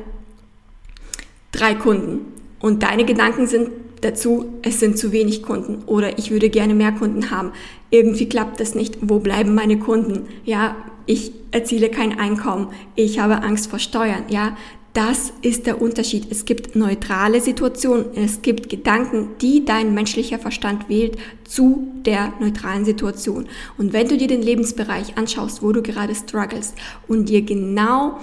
drei 1.56 1.76
Kunden 1.76 2.22
und 2.60 2.84
deine 2.84 3.06
Gedanken 3.06 3.48
sind 3.48 3.70
dazu, 4.02 4.46
es 4.62 4.80
sind 4.80 4.98
zu 4.98 5.12
wenig 5.12 5.44
Kunden 5.44 5.84
oder 5.86 6.18
ich 6.18 6.32
würde 6.32 6.50
gerne 6.50 6.76
mehr 6.76 6.92
Kunden 6.92 7.32
haben. 7.32 7.52
Irgendwie 7.90 8.28
klappt 8.30 8.60
das 8.60 8.76
nicht. 8.76 8.98
Wo 9.02 9.20
bleiben 9.20 9.56
meine 9.56 9.80
Kunden? 9.80 10.28
Ja, 10.44 10.76
ich 11.06 11.32
erziele 11.52 11.90
kein 11.90 12.20
Einkommen. 12.20 12.68
Ich 12.96 13.20
habe 13.20 13.42
Angst 13.44 13.70
vor 13.70 13.80
Steuern. 13.80 14.24
Ja, 14.30 14.58
das 14.94 15.34
ist 15.42 15.66
der 15.66 15.82
Unterschied. 15.82 16.28
Es 16.32 16.46
gibt 16.46 16.76
neutrale 16.76 17.42
Situationen. 17.42 18.06
Es 18.16 18.42
gibt 18.42 18.70
Gedanken, 18.70 19.32
die 19.42 19.66
dein 19.66 19.94
menschlicher 19.94 20.40
Verstand 20.40 20.88
wählt 20.88 21.18
zu 21.44 21.88
der 22.06 22.32
neutralen 22.40 22.86
Situation. 22.86 23.48
Und 23.78 23.92
wenn 23.92 24.08
du 24.08 24.16
dir 24.16 24.30
den 24.30 24.42
Lebensbereich 24.42 25.18
anschaust, 25.18 25.62
wo 25.62 25.74
du 25.74 25.82
gerade 25.82 26.16
struggles 26.16 26.74
und 27.10 27.28
dir 27.28 27.42
genau 27.42 28.20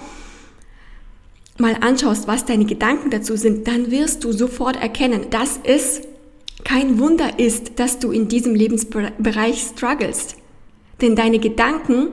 mal 1.59 1.77
anschaust, 1.81 2.27
was 2.27 2.45
deine 2.45 2.65
Gedanken 2.65 3.09
dazu 3.09 3.35
sind, 3.35 3.67
dann 3.67 3.91
wirst 3.91 4.23
du 4.23 4.31
sofort 4.31 4.75
erkennen, 4.75 5.27
dass 5.29 5.59
es 5.63 6.01
kein 6.63 6.99
Wunder 6.99 7.39
ist, 7.39 7.79
dass 7.79 7.99
du 7.99 8.11
in 8.11 8.27
diesem 8.27 8.55
Lebensbereich 8.55 9.61
strugglest. 9.61 10.35
Denn 11.01 11.15
deine 11.15 11.39
Gedanken 11.39 12.07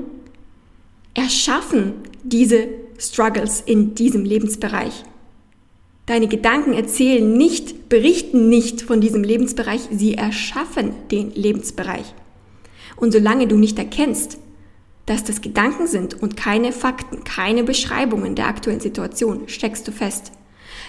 erschaffen 1.15 1.95
diese 2.23 2.69
Struggles 2.99 3.63
in 3.65 3.95
diesem 3.95 4.25
Lebensbereich. 4.25 5.05
Deine 6.07 6.29
Gedanken 6.29 6.73
erzählen 6.73 7.37
nicht, 7.37 7.89
berichten 7.89 8.49
nicht 8.49 8.83
von 8.83 9.01
diesem 9.01 9.23
Lebensbereich, 9.23 9.83
sie 9.93 10.15
erschaffen 10.15 10.93
den 11.11 11.31
Lebensbereich. 11.35 12.15
Und 12.97 13.13
solange 13.13 13.47
du 13.47 13.57
nicht 13.57 13.79
erkennst, 13.79 14.39
dass 15.11 15.25
das 15.25 15.41
Gedanken 15.41 15.89
sind 15.89 16.23
und 16.23 16.37
keine 16.37 16.71
Fakten, 16.71 17.25
keine 17.25 17.65
Beschreibungen 17.65 18.37
der 18.37 18.47
aktuellen 18.47 18.79
Situation, 18.79 19.49
steckst 19.49 19.89
du 19.89 19.91
fest. 19.91 20.31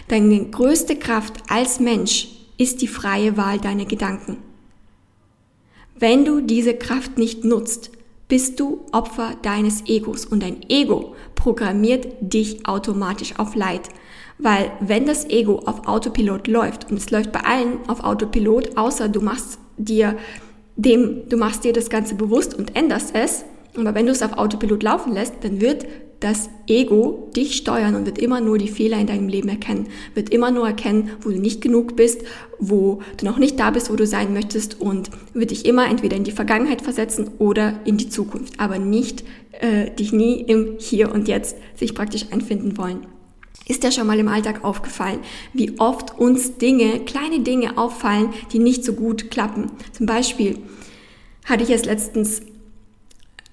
Deine 0.10 0.46
größte 0.46 0.96
Kraft 0.96 1.42
als 1.50 1.80
Mensch 1.80 2.28
ist 2.60 2.84
die 2.84 2.88
freie 2.88 3.36
Wahl 3.36 3.58
deiner 3.58 3.86
Gedanken. 3.86 4.38
Wenn 5.98 6.24
du 6.24 6.40
diese 6.40 6.75
Kraft 6.75 7.18
nicht 7.18 7.44
nutzt, 7.44 7.90
bist 8.28 8.60
du 8.60 8.86
Opfer 8.92 9.38
deines 9.42 9.88
Egos 9.88 10.25
und 10.25 10.44
dein 10.44 10.70
Ego 10.70 11.16
programmiert 11.34 12.08
dich 12.22 12.68
automatisch 12.68 13.40
auf 13.40 13.56
Leid. 13.56 13.90
Weil 14.38 14.72
wenn 14.82 15.08
das 15.08 15.28
Ego 15.32 15.63
auf 15.66 15.88
Autopilot 15.88 16.48
läuft, 16.48 16.92
und 16.92 16.98
es 16.98 17.10
läuft 17.10 17.32
bei 17.32 17.40
allen 17.40 17.80
auf 17.88 18.04
Autopilot, 18.04 18.78
außer 18.78 19.10
du 19.10 19.20
machst 19.20 19.58
dir 19.78 20.16
dem, 20.75 21.28
du 21.28 21.38
machst 21.38 21.63
dir 21.63 21.74
das 21.74 21.90
Ganze 21.90 22.13
bewusst 22.13 22.54
und 22.54 22.75
änderst 22.75 23.16
es, 23.16 23.46
aber 23.75 23.96
wenn 23.96 24.06
du 24.06 24.12
es 24.12 24.22
auf 24.22 24.38
Autopilot 24.38 24.84
laufen 24.84 25.13
lässt, 25.13 25.36
dann 25.42 25.62
wird 25.62 25.86
das 26.22 26.50
Ego 26.68 27.32
dich 27.36 27.56
steuern 27.56 27.96
und 27.96 28.06
wird 28.06 28.20
immer 28.20 28.42
nur 28.42 28.60
die 28.60 28.68
Fehler 28.68 29.00
in 29.00 29.08
deinem 29.08 29.28
Leben 29.28 29.50
erkennen, 29.50 29.88
wird 30.13 30.30
immer 30.30 30.51
nur 30.51 30.68
erkennen, 30.68 31.10
wo 31.22 31.30
du 31.30 31.40
nicht 31.40 31.62
genug 31.62 31.96
bist, 31.96 32.22
wo 32.60 33.01
du 33.18 33.25
noch 33.25 33.40
nicht 33.40 33.60
da 33.60 33.72
bist, 33.72 33.92
wo 33.92 33.96
du 33.96 34.06
sein 34.06 34.32
möchtest 34.32 34.80
und 34.80 35.10
wird 35.34 35.50
dich 35.50 35.66
immer 35.66 35.90
entweder 35.90 36.16
in 36.16 36.24
die 36.24 36.32
Vergangenheit 36.32 36.84
versetzen 36.84 37.32
oder 37.40 37.80
in 37.86 37.98
die 37.98 38.10
Zukunft, 38.10 38.60
aber 38.60 38.78
nicht 38.78 39.24
äh, 39.60 39.90
dich 39.90 40.13
nie 40.13 40.42
im 40.42 40.75
Hier 40.78 41.12
und 41.12 41.28
Jetzt 41.28 41.58
sich 41.75 41.96
praktisch 41.96 42.28
einfinden 42.32 42.78
wollen. 42.78 43.08
Ist 43.68 43.84
dir 43.84 43.92
schon 43.92 44.08
mal 44.08 44.20
im 44.20 44.28
Alltag 44.28 44.63
aufgefallen, 44.63 45.20
wie 45.54 45.80
oft 45.80 46.20
uns 46.20 46.58
Dinge, 46.58 47.00
kleine 47.00 47.40
Dinge 47.40 47.80
auffallen, 47.80 48.30
die 48.54 48.60
nicht 48.60 48.84
so 48.84 48.94
gut 48.94 49.32
klappen? 49.32 49.72
Zum 49.92 50.06
Beispiel 50.06 50.60
hatte 51.46 51.63
ich 51.63 51.72
es 51.72 51.86
letztens 51.86 52.42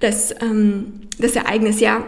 das, 0.00 0.34
ähm, 0.40 1.00
das 1.18 1.36
Ereignis, 1.36 1.80
ja, 1.80 2.04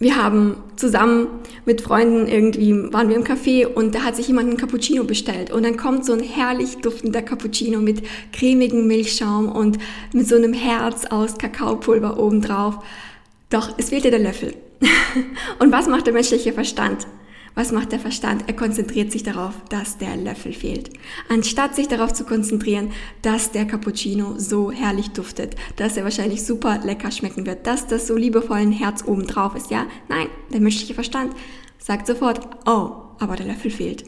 wir 0.00 0.14
haben 0.14 0.56
zusammen 0.76 1.26
mit 1.64 1.80
Freunden 1.80 2.28
irgendwie, 2.28 2.92
waren 2.92 3.08
wir 3.08 3.16
im 3.16 3.24
Café 3.24 3.66
und 3.66 3.96
da 3.96 4.04
hat 4.04 4.14
sich 4.14 4.28
jemand 4.28 4.48
einen 4.48 4.56
Cappuccino 4.56 5.02
bestellt 5.02 5.50
und 5.50 5.64
dann 5.64 5.76
kommt 5.76 6.04
so 6.04 6.12
ein 6.12 6.20
herrlich 6.20 6.76
duftender 6.76 7.20
Cappuccino 7.20 7.80
mit 7.80 8.02
cremigem 8.32 8.86
Milchschaum 8.86 9.50
und 9.50 9.78
mit 10.12 10.28
so 10.28 10.36
einem 10.36 10.52
Herz 10.52 11.06
aus 11.06 11.36
Kakaopulver 11.38 12.18
obendrauf. 12.18 12.78
Doch 13.50 13.76
es 13.76 13.88
fehlte 13.88 14.10
der 14.10 14.20
Löffel. 14.20 14.54
und 15.58 15.72
was 15.72 15.88
macht 15.88 16.06
der 16.06 16.14
menschliche 16.14 16.52
Verstand? 16.52 17.08
Was 17.58 17.72
macht 17.72 17.90
der 17.90 17.98
Verstand? 17.98 18.44
Er 18.46 18.54
konzentriert 18.54 19.10
sich 19.10 19.24
darauf, 19.24 19.52
dass 19.68 19.98
der 19.98 20.16
Löffel 20.16 20.52
fehlt. 20.52 20.90
Anstatt 21.28 21.74
sich 21.74 21.88
darauf 21.88 22.12
zu 22.12 22.22
konzentrieren, 22.22 22.92
dass 23.20 23.50
der 23.50 23.66
Cappuccino 23.66 24.38
so 24.38 24.70
herrlich 24.70 25.10
duftet, 25.10 25.56
dass 25.74 25.96
er 25.96 26.04
wahrscheinlich 26.04 26.44
super 26.44 26.78
lecker 26.84 27.10
schmecken 27.10 27.46
wird, 27.46 27.66
dass 27.66 27.88
das 27.88 28.06
so 28.06 28.14
liebevoll 28.14 28.58
ein 28.58 28.70
Herz 28.70 29.02
oben 29.04 29.26
drauf 29.26 29.56
ist, 29.56 29.72
ja? 29.72 29.86
Nein, 30.08 30.28
der 30.52 30.60
menschliche 30.60 30.94
Verstand 30.94 31.34
sagt 31.78 32.06
sofort, 32.06 32.46
oh, 32.64 32.92
aber 33.18 33.34
der 33.34 33.46
Löffel 33.46 33.72
fehlt. 33.72 34.04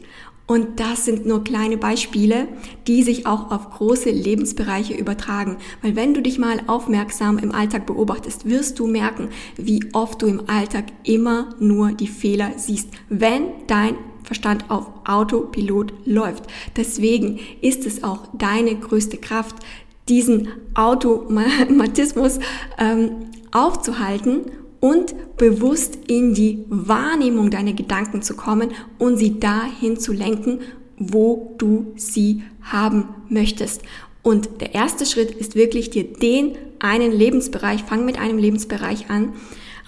Und 0.51 0.81
das 0.81 1.05
sind 1.05 1.25
nur 1.25 1.45
kleine 1.45 1.77
Beispiele, 1.77 2.49
die 2.85 3.03
sich 3.03 3.25
auch 3.25 3.51
auf 3.51 3.69
große 3.69 4.09
Lebensbereiche 4.09 4.93
übertragen. 4.93 5.55
Weil 5.81 5.95
wenn 5.95 6.13
du 6.13 6.21
dich 6.21 6.39
mal 6.39 6.59
aufmerksam 6.67 7.37
im 7.37 7.53
Alltag 7.53 7.85
beobachtest, 7.85 8.43
wirst 8.43 8.77
du 8.77 8.85
merken, 8.85 9.29
wie 9.55 9.85
oft 9.93 10.21
du 10.21 10.25
im 10.25 10.49
Alltag 10.49 10.87
immer 11.05 11.55
nur 11.61 11.93
die 11.93 12.09
Fehler 12.09 12.51
siehst. 12.57 12.89
Wenn 13.07 13.43
dein 13.67 13.95
Verstand 14.23 14.69
auf 14.69 14.87
Autopilot 15.05 15.93
läuft. 16.03 16.43
Deswegen 16.75 17.39
ist 17.61 17.85
es 17.85 18.03
auch 18.03 18.27
deine 18.33 18.75
größte 18.75 19.15
Kraft, 19.15 19.55
diesen 20.09 20.49
Automatismus 20.73 22.39
ähm, 22.77 23.11
aufzuhalten 23.53 24.51
und 24.81 25.37
bewusst 25.37 25.97
in 26.07 26.33
die 26.33 26.65
Wahrnehmung 26.67 27.49
deiner 27.49 27.71
Gedanken 27.71 28.21
zu 28.21 28.35
kommen 28.35 28.71
und 28.97 29.15
sie 29.15 29.39
dahin 29.39 29.97
zu 29.97 30.11
lenken, 30.11 30.59
wo 30.97 31.55
du 31.57 31.93
sie 31.95 32.43
haben 32.61 33.07
möchtest. 33.29 33.83
Und 34.23 34.59
der 34.59 34.75
erste 34.75 35.05
Schritt 35.05 35.31
ist 35.31 35.55
wirklich 35.55 35.89
dir 35.89 36.03
den 36.03 36.57
einen 36.79 37.11
Lebensbereich, 37.11 37.83
fang 37.83 38.05
mit 38.05 38.19
einem 38.19 38.37
Lebensbereich 38.37 39.09
an, 39.09 39.33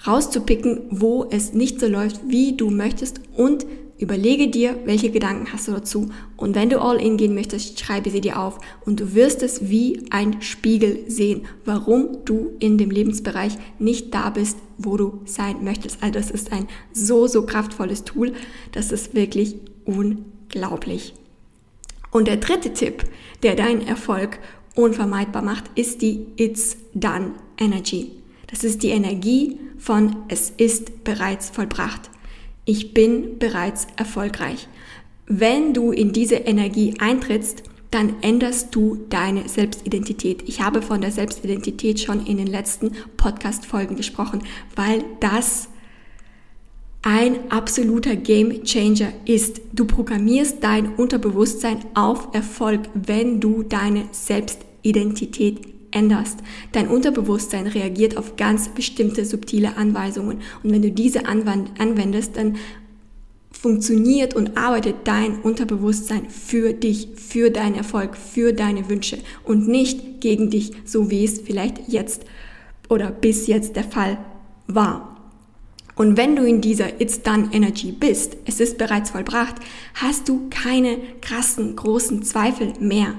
rauszupicken, 0.06 0.82
wo 0.90 1.26
es 1.30 1.52
nicht 1.52 1.80
so 1.80 1.86
läuft, 1.86 2.20
wie 2.28 2.56
du 2.56 2.70
möchtest 2.70 3.20
und 3.36 3.66
Überlege 3.96 4.48
dir, 4.48 4.76
welche 4.86 5.10
Gedanken 5.10 5.52
hast 5.52 5.68
du 5.68 5.72
dazu 5.72 6.10
und 6.36 6.56
wenn 6.56 6.68
du 6.68 6.80
all 6.80 7.00
in 7.00 7.16
gehen 7.16 7.32
möchtest, 7.32 7.78
schreibe 7.78 8.10
sie 8.10 8.20
dir 8.20 8.40
auf 8.40 8.58
und 8.84 8.98
du 8.98 9.14
wirst 9.14 9.40
es 9.42 9.70
wie 9.70 10.02
ein 10.10 10.42
Spiegel 10.42 11.08
sehen, 11.08 11.42
warum 11.64 12.24
du 12.24 12.54
in 12.58 12.76
dem 12.76 12.90
Lebensbereich 12.90 13.56
nicht 13.78 14.12
da 14.12 14.30
bist, 14.30 14.58
wo 14.78 14.96
du 14.96 15.20
sein 15.26 15.62
möchtest. 15.62 16.02
Also 16.02 16.14
das 16.14 16.32
ist 16.32 16.50
ein 16.50 16.66
so, 16.92 17.28
so 17.28 17.46
kraftvolles 17.46 18.02
Tool, 18.02 18.32
das 18.72 18.90
ist 18.90 19.14
wirklich 19.14 19.54
unglaublich. 19.84 21.14
Und 22.10 22.26
der 22.26 22.38
dritte 22.38 22.72
Tipp, 22.72 23.04
der 23.44 23.54
deinen 23.54 23.86
Erfolg 23.86 24.40
unvermeidbar 24.74 25.42
macht, 25.42 25.70
ist 25.76 26.02
die 26.02 26.26
It's 26.36 26.76
Done 26.94 27.34
Energy. 27.58 28.10
Das 28.48 28.64
ist 28.64 28.82
die 28.82 28.90
Energie 28.90 29.60
von 29.78 30.16
Es 30.28 30.50
ist 30.50 31.04
bereits 31.04 31.50
vollbracht 31.50 32.10
ich 32.64 32.94
bin 32.94 33.38
bereits 33.38 33.86
erfolgreich. 33.96 34.68
Wenn 35.26 35.74
du 35.74 35.92
in 35.92 36.12
diese 36.12 36.36
Energie 36.36 36.94
eintrittst, 36.98 37.62
dann 37.90 38.16
änderst 38.22 38.74
du 38.74 39.06
deine 39.08 39.48
Selbstidentität. 39.48 40.42
Ich 40.48 40.60
habe 40.60 40.82
von 40.82 41.00
der 41.00 41.12
Selbstidentität 41.12 42.00
schon 42.00 42.26
in 42.26 42.38
den 42.38 42.48
letzten 42.48 42.92
Podcast-Folgen 43.16 43.96
gesprochen, 43.96 44.42
weil 44.74 45.04
das 45.20 45.68
ein 47.02 47.52
absoluter 47.52 48.16
Game 48.16 48.64
Changer 48.64 49.12
ist. 49.26 49.60
Du 49.72 49.84
programmierst 49.84 50.64
dein 50.64 50.94
Unterbewusstsein 50.94 51.78
auf 51.94 52.34
Erfolg, 52.34 52.80
wenn 52.94 53.40
du 53.40 53.62
deine 53.62 54.08
Selbstidentität 54.10 55.73
änderst. 55.94 56.40
Dein 56.72 56.88
Unterbewusstsein 56.88 57.66
reagiert 57.66 58.16
auf 58.16 58.36
ganz 58.36 58.68
bestimmte 58.68 59.24
subtile 59.24 59.76
Anweisungen. 59.76 60.40
Und 60.62 60.72
wenn 60.72 60.82
du 60.82 60.90
diese 60.90 61.26
anwendest, 61.26 62.36
dann 62.36 62.56
funktioniert 63.50 64.34
und 64.34 64.58
arbeitet 64.58 64.96
dein 65.04 65.40
Unterbewusstsein 65.40 66.28
für 66.28 66.74
dich, 66.74 67.08
für 67.16 67.50
deinen 67.50 67.76
Erfolg, 67.76 68.16
für 68.16 68.52
deine 68.52 68.90
Wünsche 68.90 69.18
und 69.44 69.68
nicht 69.68 70.20
gegen 70.20 70.50
dich, 70.50 70.72
so 70.84 71.10
wie 71.10 71.24
es 71.24 71.40
vielleicht 71.40 71.88
jetzt 71.88 72.24
oder 72.90 73.10
bis 73.10 73.46
jetzt 73.46 73.76
der 73.76 73.84
Fall 73.84 74.18
wahr. 74.66 75.16
Und 75.94 76.16
wenn 76.16 76.34
du 76.34 76.44
in 76.44 76.60
dieser 76.60 77.00
It's 77.00 77.22
Done 77.22 77.50
Energy 77.52 77.92
bist, 77.92 78.36
es 78.44 78.60
ist 78.60 78.78
bereits 78.78 79.10
vollbracht, 79.10 79.54
hast 79.94 80.28
du 80.28 80.48
keine 80.50 80.98
krassen, 81.20 81.76
großen 81.76 82.22
Zweifel 82.24 82.72
mehr. 82.80 83.14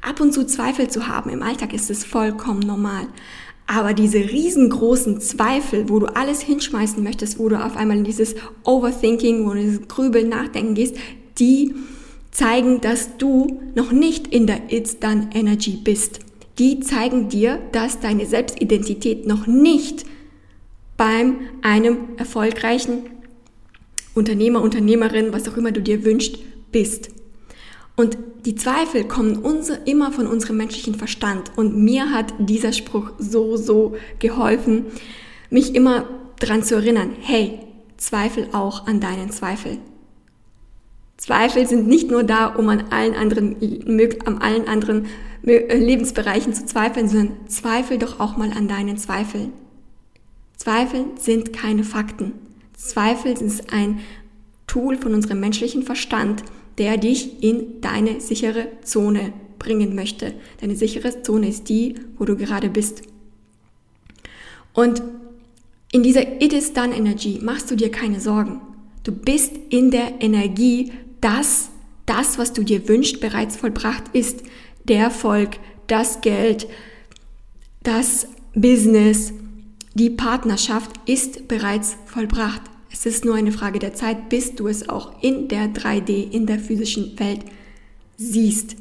Ab 0.00 0.20
und 0.20 0.32
zu 0.32 0.46
Zweifel 0.46 0.88
zu 0.88 1.08
haben 1.08 1.30
im 1.30 1.42
Alltag 1.42 1.72
ist 1.72 1.90
es 1.90 2.04
vollkommen 2.04 2.60
normal. 2.60 3.08
Aber 3.66 3.94
diese 3.94 4.18
riesengroßen 4.18 5.20
Zweifel, 5.20 5.88
wo 5.88 5.98
du 5.98 6.06
alles 6.06 6.40
hinschmeißen 6.40 7.02
möchtest, 7.02 7.38
wo 7.38 7.48
du 7.48 7.62
auf 7.62 7.76
einmal 7.76 7.98
in 7.98 8.04
dieses 8.04 8.36
Overthinking, 8.64 9.44
wo 9.44 9.50
du 9.50 9.60
in 9.60 9.70
dieses 9.70 9.88
Grübeln 9.88 10.28
nachdenken 10.28 10.74
gehst, 10.74 10.96
die 11.38 11.74
zeigen, 12.30 12.80
dass 12.80 13.16
du 13.16 13.60
noch 13.74 13.90
nicht 13.90 14.28
in 14.28 14.46
der 14.46 14.72
It's 14.72 15.00
Done 15.00 15.30
Energy 15.34 15.78
bist. 15.82 16.20
Die 16.58 16.80
zeigen 16.80 17.28
dir, 17.28 17.58
dass 17.72 18.00
deine 18.00 18.26
Selbstidentität 18.26 19.26
noch 19.26 19.46
nicht 19.46 20.06
beim 20.96 21.38
einem 21.62 21.96
erfolgreichen 22.16 23.10
Unternehmer, 24.14 24.62
Unternehmerin, 24.62 25.32
was 25.32 25.48
auch 25.48 25.56
immer 25.56 25.72
du 25.72 25.82
dir 25.82 26.04
wünschst, 26.04 26.38
bist. 26.72 27.10
Und 27.96 28.18
die 28.44 28.54
Zweifel 28.54 29.04
kommen 29.04 29.36
unser, 29.38 29.86
immer 29.86 30.12
von 30.12 30.26
unserem 30.26 30.58
menschlichen 30.58 30.94
Verstand. 30.94 31.50
Und 31.56 31.76
mir 31.76 32.12
hat 32.12 32.34
dieser 32.38 32.72
Spruch 32.72 33.10
so, 33.18 33.56
so 33.56 33.96
geholfen, 34.18 34.84
mich 35.50 35.74
immer 35.74 36.06
daran 36.38 36.62
zu 36.62 36.76
erinnern, 36.76 37.10
hey, 37.20 37.58
Zweifel 37.96 38.48
auch 38.52 38.86
an 38.86 39.00
deinen 39.00 39.30
Zweifel. 39.30 39.78
Zweifel 41.16 41.66
sind 41.66 41.88
nicht 41.88 42.10
nur 42.10 42.24
da, 42.24 42.46
um 42.46 42.68
an 42.68 42.84
allen 42.90 43.14
anderen, 43.14 43.56
an 44.26 44.38
allen 44.38 44.68
anderen 44.68 45.06
Lebensbereichen 45.42 46.52
zu 46.52 46.66
zweifeln, 46.66 47.08
sondern 47.08 47.48
zweifel 47.48 47.98
doch 47.98 48.20
auch 48.20 48.36
mal 48.36 48.52
an 48.52 48.68
deinen 48.68 48.98
Zweifeln. 48.98 49.52
Zweifel 50.56 51.06
sind 51.18 51.52
keine 51.52 51.84
Fakten. 51.84 52.32
Zweifel 52.74 53.32
ist 53.32 53.72
ein 53.72 54.00
Tool 54.66 54.98
von 54.98 55.14
unserem 55.14 55.40
menschlichen 55.40 55.82
Verstand, 55.82 56.42
der 56.78 56.96
dich 56.98 57.42
in 57.42 57.80
deine 57.80 58.20
sichere 58.20 58.68
Zone 58.82 59.32
bringen 59.58 59.94
möchte. 59.94 60.34
Deine 60.60 60.76
sichere 60.76 61.22
Zone 61.22 61.48
ist 61.48 61.68
die, 61.68 61.94
wo 62.18 62.24
du 62.24 62.36
gerade 62.36 62.68
bist. 62.68 63.02
Und 64.72 65.02
in 65.92 66.02
dieser 66.02 66.42
It 66.42 66.52
is 66.52 66.72
done 66.72 66.94
Energy 66.94 67.38
machst 67.42 67.70
du 67.70 67.76
dir 67.76 67.90
keine 67.90 68.20
Sorgen. 68.20 68.60
Du 69.04 69.12
bist 69.12 69.52
in 69.70 69.90
der 69.90 70.20
Energie, 70.20 70.92
dass 71.20 71.70
das, 72.04 72.38
was 72.38 72.52
du 72.52 72.62
dir 72.62 72.88
wünschst, 72.88 73.20
bereits 73.20 73.56
vollbracht 73.56 74.04
ist. 74.12 74.42
Der 74.84 74.98
Erfolg, 74.98 75.58
das 75.86 76.20
Geld, 76.20 76.66
das 77.82 78.28
Business, 78.54 79.32
die 79.94 80.10
Partnerschaft 80.10 80.90
ist 81.06 81.48
bereits 81.48 81.96
vollbracht. 82.06 82.62
Es 82.98 83.04
ist 83.04 83.26
nur 83.26 83.34
eine 83.34 83.52
Frage 83.52 83.78
der 83.78 83.92
Zeit, 83.92 84.30
bis 84.30 84.54
du 84.54 84.68
es 84.68 84.88
auch 84.88 85.22
in 85.22 85.48
der 85.48 85.66
3D, 85.66 86.30
in 86.32 86.46
der 86.46 86.58
physischen 86.58 87.18
Welt 87.18 87.40
siehst. 88.16 88.74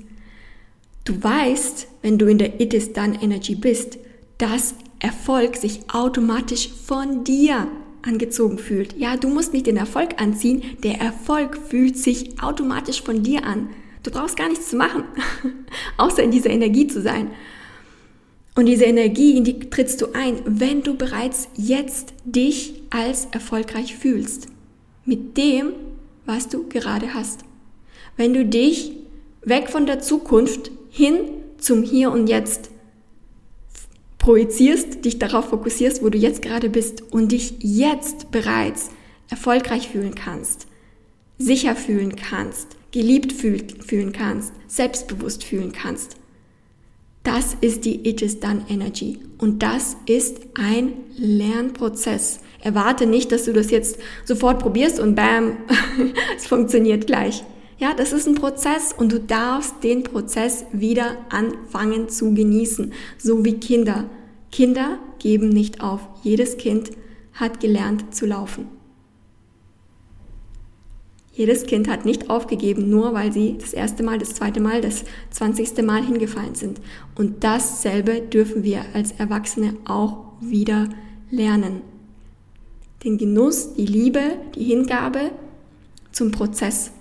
Du 1.03 1.21
weißt, 1.21 1.87
wenn 2.01 2.17
du 2.17 2.25
in 2.27 2.37
der 2.37 2.61
It 2.61 2.73
is 2.73 2.93
Done 2.93 3.21
Energy 3.21 3.55
bist, 3.55 3.97
dass 4.37 4.73
Erfolg 4.99 5.57
sich 5.57 5.81
automatisch 5.93 6.69
von 6.69 7.25
dir 7.25 7.67
angezogen 8.03 8.57
fühlt. 8.57 8.97
Ja, 8.97 9.17
du 9.17 9.27
musst 9.27 9.51
nicht 9.51 9.67
den 9.67 9.75
Erfolg 9.75 10.21
anziehen, 10.21 10.63
der 10.81 11.01
Erfolg 11.01 11.57
fühlt 11.57 11.97
sich 11.97 12.41
automatisch 12.41 13.03
von 13.03 13.21
dir 13.21 13.43
an. 13.43 13.67
Du 14.03 14.11
brauchst 14.11 14.37
gar 14.37 14.47
nichts 14.47 14.69
zu 14.69 14.77
machen, 14.77 15.03
außer 15.97 16.23
in 16.23 16.31
dieser 16.31 16.51
Energie 16.51 16.87
zu 16.87 17.01
sein. 17.01 17.31
Und 18.55 18.67
diese 18.67 18.85
Energie, 18.85 19.37
in 19.37 19.43
die 19.43 19.59
trittst 19.69 20.01
du 20.01 20.13
ein, 20.13 20.39
wenn 20.45 20.81
du 20.81 20.95
bereits 20.95 21.49
jetzt 21.55 22.13
dich 22.23 22.81
als 22.89 23.27
erfolgreich 23.31 23.95
fühlst. 23.95 24.47
Mit 25.03 25.37
dem, 25.37 25.73
was 26.25 26.47
du 26.47 26.67
gerade 26.67 27.13
hast. 27.13 27.41
Wenn 28.15 28.33
du 28.33 28.45
dich 28.45 28.93
weg 29.43 29.69
von 29.69 29.85
der 29.85 29.99
Zukunft 29.99 30.71
hin 30.89 31.19
zum 31.57 31.83
Hier 31.83 32.11
und 32.11 32.27
Jetzt 32.27 32.69
projizierst, 34.17 35.05
dich 35.05 35.19
darauf 35.19 35.49
fokussierst, 35.49 36.01
wo 36.01 36.09
du 36.09 36.17
jetzt 36.17 36.41
gerade 36.41 36.69
bist 36.69 37.03
und 37.13 37.31
dich 37.31 37.55
jetzt 37.59 38.31
bereits 38.31 38.89
erfolgreich 39.29 39.89
fühlen 39.89 40.15
kannst, 40.15 40.65
sicher 41.37 41.75
fühlen 41.75 42.15
kannst, 42.15 42.69
geliebt 42.91 43.33
fühlen 43.33 44.13
kannst, 44.13 44.53
selbstbewusst 44.67 45.43
fühlen 45.43 45.73
kannst, 45.73 46.15
das 47.25 47.57
ist 47.59 47.85
die 47.85 48.07
It 48.07 48.21
is 48.21 48.39
Done 48.39 48.65
Energy. 48.69 49.19
Und 49.37 49.63
das 49.63 49.97
ist 50.05 50.37
ein 50.53 50.93
Lernprozess. 51.17 52.39
Erwarte 52.61 53.05
nicht, 53.05 53.31
dass 53.31 53.45
du 53.45 53.53
das 53.53 53.71
jetzt 53.71 53.99
sofort 54.23 54.59
probierst 54.59 54.99
und 54.99 55.15
bam, 55.15 55.57
es 56.37 56.47
funktioniert 56.47 57.07
gleich. 57.07 57.43
Ja, 57.77 57.93
das 57.93 58.13
ist 58.13 58.27
ein 58.27 58.35
Prozess 58.35 58.93
und 58.97 59.11
du 59.11 59.19
darfst 59.19 59.83
den 59.83 60.03
Prozess 60.03 60.65
wieder 60.71 61.17
anfangen 61.29 62.07
zu 62.09 62.33
genießen. 62.33 62.93
So 63.17 63.43
wie 63.43 63.59
Kinder. 63.59 64.09
Kinder 64.51 64.99
geben 65.19 65.49
nicht 65.49 65.81
auf. 65.81 66.07
Jedes 66.23 66.57
Kind 66.57 66.91
hat 67.33 67.59
gelernt 67.59 68.15
zu 68.15 68.25
laufen. 68.25 68.74
Jedes 71.35 71.65
Kind 71.65 71.89
hat 71.89 72.05
nicht 72.05 72.29
aufgegeben, 72.29 72.89
nur 72.89 73.13
weil 73.13 73.33
sie 73.33 73.57
das 73.59 73.73
erste 73.73 74.03
Mal, 74.03 74.17
das 74.17 74.35
zweite 74.35 74.61
Mal, 74.61 74.79
das 74.79 75.03
zwanzigste 75.31 75.83
Mal 75.83 76.05
hingefallen 76.05 76.55
sind. 76.55 76.79
Und 77.13 77.43
dasselbe 77.43 78.21
dürfen 78.21 78.63
wir 78.63 78.85
als 78.93 79.11
Erwachsene 79.11 79.75
auch 79.83 80.31
wieder 80.39 80.87
lernen. 81.29 81.81
Den 83.03 83.17
Genuss, 83.17 83.73
die 83.73 83.85
Liebe, 83.85 84.21
die 84.55 84.63
Hingabe 84.63 85.31
zum 86.13 86.31
Prozess. 86.31 86.91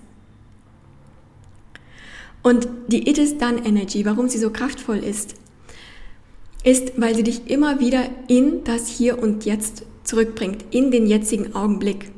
Und 2.42 2.66
die 2.88 3.08
It 3.08 3.18
is 3.18 3.38
Done 3.38 3.64
Energy, 3.64 4.04
warum 4.04 4.28
sie 4.28 4.38
so 4.38 4.50
kraftvoll 4.50 4.98
ist, 4.98 5.36
ist, 6.64 7.00
weil 7.00 7.14
sie 7.14 7.22
dich 7.22 7.48
immer 7.48 7.78
wieder 7.78 8.04
in 8.26 8.64
das 8.64 8.88
Hier 8.88 9.22
und 9.22 9.44
Jetzt 9.44 9.84
zurückbringt, 10.02 10.64
in 10.72 10.90
den 10.90 11.06
jetzigen 11.06 11.54
Augenblick. 11.54 12.10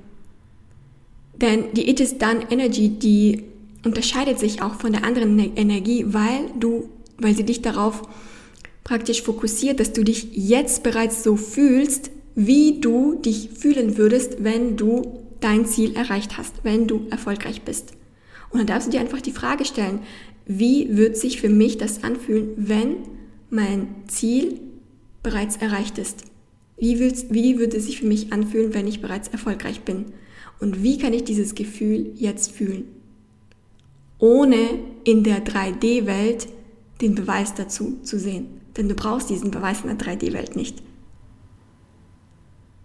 Denn 1.41 1.73
die 1.75 1.89
It 1.89 2.01
is 2.01 2.19
Done 2.19 2.47
Energy, 2.51 2.89
die 2.89 3.45
unterscheidet 3.85 4.39
sich 4.39 4.63
auch 4.63 4.75
von 4.75 4.93
der 4.93 5.05
anderen 5.05 5.39
Energie, 5.57 6.07
weil 6.09 6.51
du, 6.59 6.89
weil 7.19 7.37
sie 7.37 7.45
dich 7.45 7.63
darauf 7.63 8.03
praktisch 8.85 9.23
fokussiert, 9.23 9.81
dass 9.81 9.93
du 9.93 10.05
dich 10.05 10.29
jetzt 10.33 10.83
bereits 10.83 11.23
so 11.23 11.37
fühlst, 11.37 12.11
wie 12.35 12.81
du 12.81 13.17
dich 13.17 13.51
fühlen 13.59 13.97
würdest, 13.97 14.45
wenn 14.45 14.77
du 14.77 15.25
dein 15.41 15.67
Ziel 15.67 15.95
erreicht 15.97 16.39
hast, 16.39 16.55
wenn 16.63 16.87
du 16.87 17.07
erfolgreich 17.11 17.63
bist. 17.63 17.93
Und 18.51 18.59
dann 18.59 18.67
darfst 18.67 18.89
du 18.89 18.93
dir 18.93 19.01
einfach 19.01 19.21
die 19.21 19.33
Frage 19.33 19.65
stellen, 19.65 20.01
wie 20.47 20.97
wird 20.97 21.17
sich 21.17 21.41
für 21.41 21.49
mich 21.49 21.79
das 21.79 22.05
anfühlen, 22.05 22.51
wenn 22.57 22.97
mein 23.51 23.89
Ziel 24.07 24.61
bereits 25.23 25.57
erreicht 25.57 25.99
ist? 25.99 26.25
Wie, 26.79 26.99
wie 27.01 27.59
würde 27.59 27.77
es 27.79 27.87
sich 27.87 27.99
für 27.99 28.07
mich 28.07 28.33
anfühlen, 28.33 28.75
wenn 28.75 28.87
ich 28.87 29.01
bereits 29.01 29.29
erfolgreich 29.29 29.81
bin? 29.81 30.07
Und 30.61 30.83
wie 30.83 30.99
kann 30.99 31.13
ich 31.13 31.25
dieses 31.25 31.55
Gefühl 31.55 32.13
jetzt 32.17 32.53
fühlen? 32.53 32.85
Ohne 34.19 34.57
in 35.05 35.23
der 35.23 35.45
3D-Welt 35.45 36.49
den 37.01 37.15
Beweis 37.15 37.55
dazu 37.55 37.99
zu 38.03 38.19
sehen. 38.19 38.49
Denn 38.77 38.89
du 38.89 38.95
brauchst 38.95 39.31
diesen 39.31 39.51
Beweis 39.51 39.83
in 39.83 39.89
der 39.89 39.99
3D-Welt 39.99 40.57
nicht. 40.57 40.83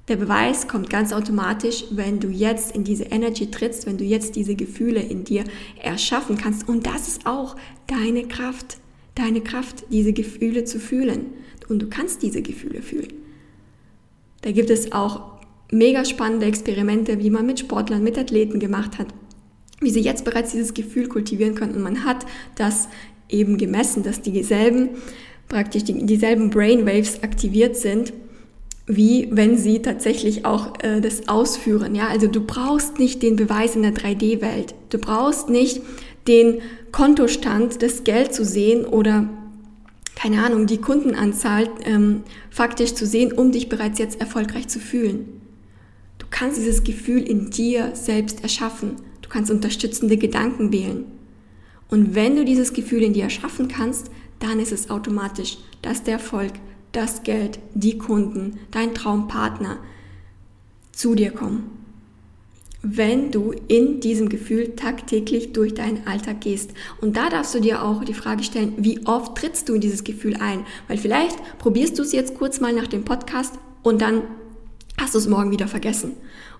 Der 0.07 0.17
Beweis 0.17 0.67
kommt 0.67 0.89
ganz 0.89 1.13
automatisch, 1.13 1.85
wenn 1.91 2.19
du 2.19 2.27
jetzt 2.27 2.75
in 2.75 2.83
diese 2.83 3.05
Energy 3.05 3.49
trittst, 3.49 3.85
wenn 3.85 3.97
du 3.97 4.03
jetzt 4.03 4.35
diese 4.35 4.55
Gefühle 4.55 4.99
in 4.99 5.23
dir 5.23 5.45
erschaffen 5.81 6.37
kannst. 6.37 6.67
Und 6.67 6.85
das 6.85 7.07
ist 7.07 7.25
auch 7.25 7.55
deine 7.87 8.27
Kraft, 8.27 8.79
deine 9.15 9.41
Kraft, 9.41 9.85
diese 9.89 10.11
Gefühle 10.11 10.65
zu 10.65 10.79
fühlen. 10.79 11.27
Und 11.69 11.81
du 11.81 11.87
kannst 11.87 12.23
diese 12.23 12.41
Gefühle 12.41 12.81
fühlen. 12.81 13.13
Da 14.41 14.51
gibt 14.51 14.69
es 14.69 14.91
auch 14.91 15.30
mega 15.71 16.03
spannende 16.05 16.45
Experimente, 16.45 17.19
wie 17.19 17.29
man 17.29 17.45
mit 17.45 17.59
Sportlern, 17.59 18.03
mit 18.03 18.17
Athleten 18.17 18.59
gemacht 18.59 18.99
hat, 18.99 19.07
wie 19.79 19.89
sie 19.89 20.01
jetzt 20.01 20.25
bereits 20.25 20.51
dieses 20.51 20.73
Gefühl 20.73 21.07
kultivieren 21.07 21.55
können. 21.55 21.75
Und 21.75 21.81
man 21.81 22.05
hat 22.05 22.25
das 22.55 22.89
eben 23.29 23.57
gemessen, 23.57 24.03
dass 24.03 24.21
dieselben, 24.21 24.89
praktisch 25.47 25.85
die, 25.85 26.05
dieselben 26.05 26.49
Brainwaves 26.49 27.23
aktiviert 27.23 27.77
sind, 27.77 28.13
wie 28.85 29.29
wenn 29.31 29.57
sie 29.57 29.81
tatsächlich 29.81 30.45
auch 30.45 30.73
äh, 30.83 30.99
das 30.99 31.29
ausführen. 31.29 31.95
Ja, 31.95 32.07
also 32.07 32.27
du 32.27 32.41
brauchst 32.41 32.99
nicht 32.99 33.23
den 33.23 33.37
Beweis 33.37 33.75
in 33.75 33.83
der 33.83 33.93
3D-Welt. 33.93 34.75
Du 34.89 34.97
brauchst 34.97 35.49
nicht 35.49 35.81
den 36.27 36.59
Kontostand, 36.91 37.81
das 37.81 38.03
Geld 38.03 38.33
zu 38.33 38.43
sehen 38.43 38.83
oder 38.85 39.29
keine 40.15 40.43
Ahnung, 40.43 40.67
die 40.67 40.77
Kundenanzahl 40.77 41.69
ähm, 41.85 42.23
faktisch 42.49 42.93
zu 42.93 43.07
sehen, 43.07 43.31
um 43.31 43.51
dich 43.53 43.69
bereits 43.69 43.97
jetzt 43.97 44.19
erfolgreich 44.19 44.67
zu 44.67 44.79
fühlen 44.79 45.40
kannst 46.31 46.57
dieses 46.57 46.83
Gefühl 46.83 47.21
in 47.21 47.49
dir 47.51 47.95
selbst 47.95 48.43
erschaffen. 48.43 48.95
Du 49.21 49.29
kannst 49.29 49.51
unterstützende 49.51 50.17
Gedanken 50.17 50.71
wählen. 50.71 51.05
Und 51.89 52.15
wenn 52.15 52.35
du 52.35 52.45
dieses 52.45 52.73
Gefühl 52.73 53.03
in 53.03 53.13
dir 53.13 53.25
erschaffen 53.25 53.67
kannst, 53.67 54.09
dann 54.39 54.59
ist 54.59 54.71
es 54.71 54.89
automatisch, 54.89 55.57
dass 55.81 56.03
der 56.03 56.13
Erfolg 56.13 56.53
das 56.93 57.23
Geld, 57.23 57.59
die 57.73 57.97
Kunden, 57.97 58.59
dein 58.71 58.95
Traumpartner 58.95 59.77
zu 60.91 61.15
dir 61.15 61.31
kommen 61.31 61.81
wenn 62.83 63.31
du 63.31 63.53
in 63.67 63.99
diesem 63.99 64.29
Gefühl 64.29 64.75
tagtäglich 64.75 65.53
durch 65.53 65.73
deinen 65.73 66.07
Alltag 66.07 66.41
gehst. 66.41 66.71
Und 66.99 67.15
da 67.15 67.29
darfst 67.29 67.53
du 67.53 67.59
dir 67.59 67.83
auch 67.83 68.03
die 68.03 68.13
Frage 68.13 68.43
stellen, 68.43 68.73
wie 68.77 69.05
oft 69.05 69.37
trittst 69.37 69.69
du 69.69 69.75
in 69.75 69.81
dieses 69.81 70.03
Gefühl 70.03 70.35
ein? 70.37 70.65
Weil 70.87 70.97
vielleicht 70.97 71.37
probierst 71.59 71.97
du 71.99 72.03
es 72.03 72.11
jetzt 72.11 72.35
kurz 72.35 72.59
mal 72.59 72.73
nach 72.73 72.87
dem 72.87 73.05
Podcast 73.05 73.53
und 73.83 74.01
dann 74.01 74.23
hast 75.01 75.15
du 75.15 75.19
es 75.19 75.27
morgen 75.27 75.51
wieder 75.51 75.67
vergessen. 75.67 76.13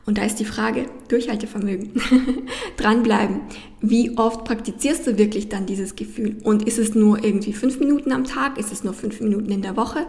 Und 0.05 0.17
da 0.17 0.23
ist 0.23 0.39
die 0.39 0.45
Frage, 0.45 0.87
Durchhaltevermögen, 1.09 1.91
dranbleiben. 2.77 3.41
Wie 3.81 4.17
oft 4.17 4.45
praktizierst 4.45 5.05
du 5.05 5.17
wirklich 5.19 5.49
dann 5.49 5.67
dieses 5.67 5.95
Gefühl? 5.95 6.37
Und 6.43 6.67
ist 6.67 6.79
es 6.79 6.95
nur 6.95 7.23
irgendwie 7.23 7.53
fünf 7.53 7.79
Minuten 7.79 8.11
am 8.11 8.23
Tag? 8.23 8.57
Ist 8.57 8.71
es 8.71 8.83
nur 8.83 8.93
fünf 8.93 9.21
Minuten 9.21 9.51
in 9.51 9.61
der 9.61 9.77
Woche? 9.77 10.07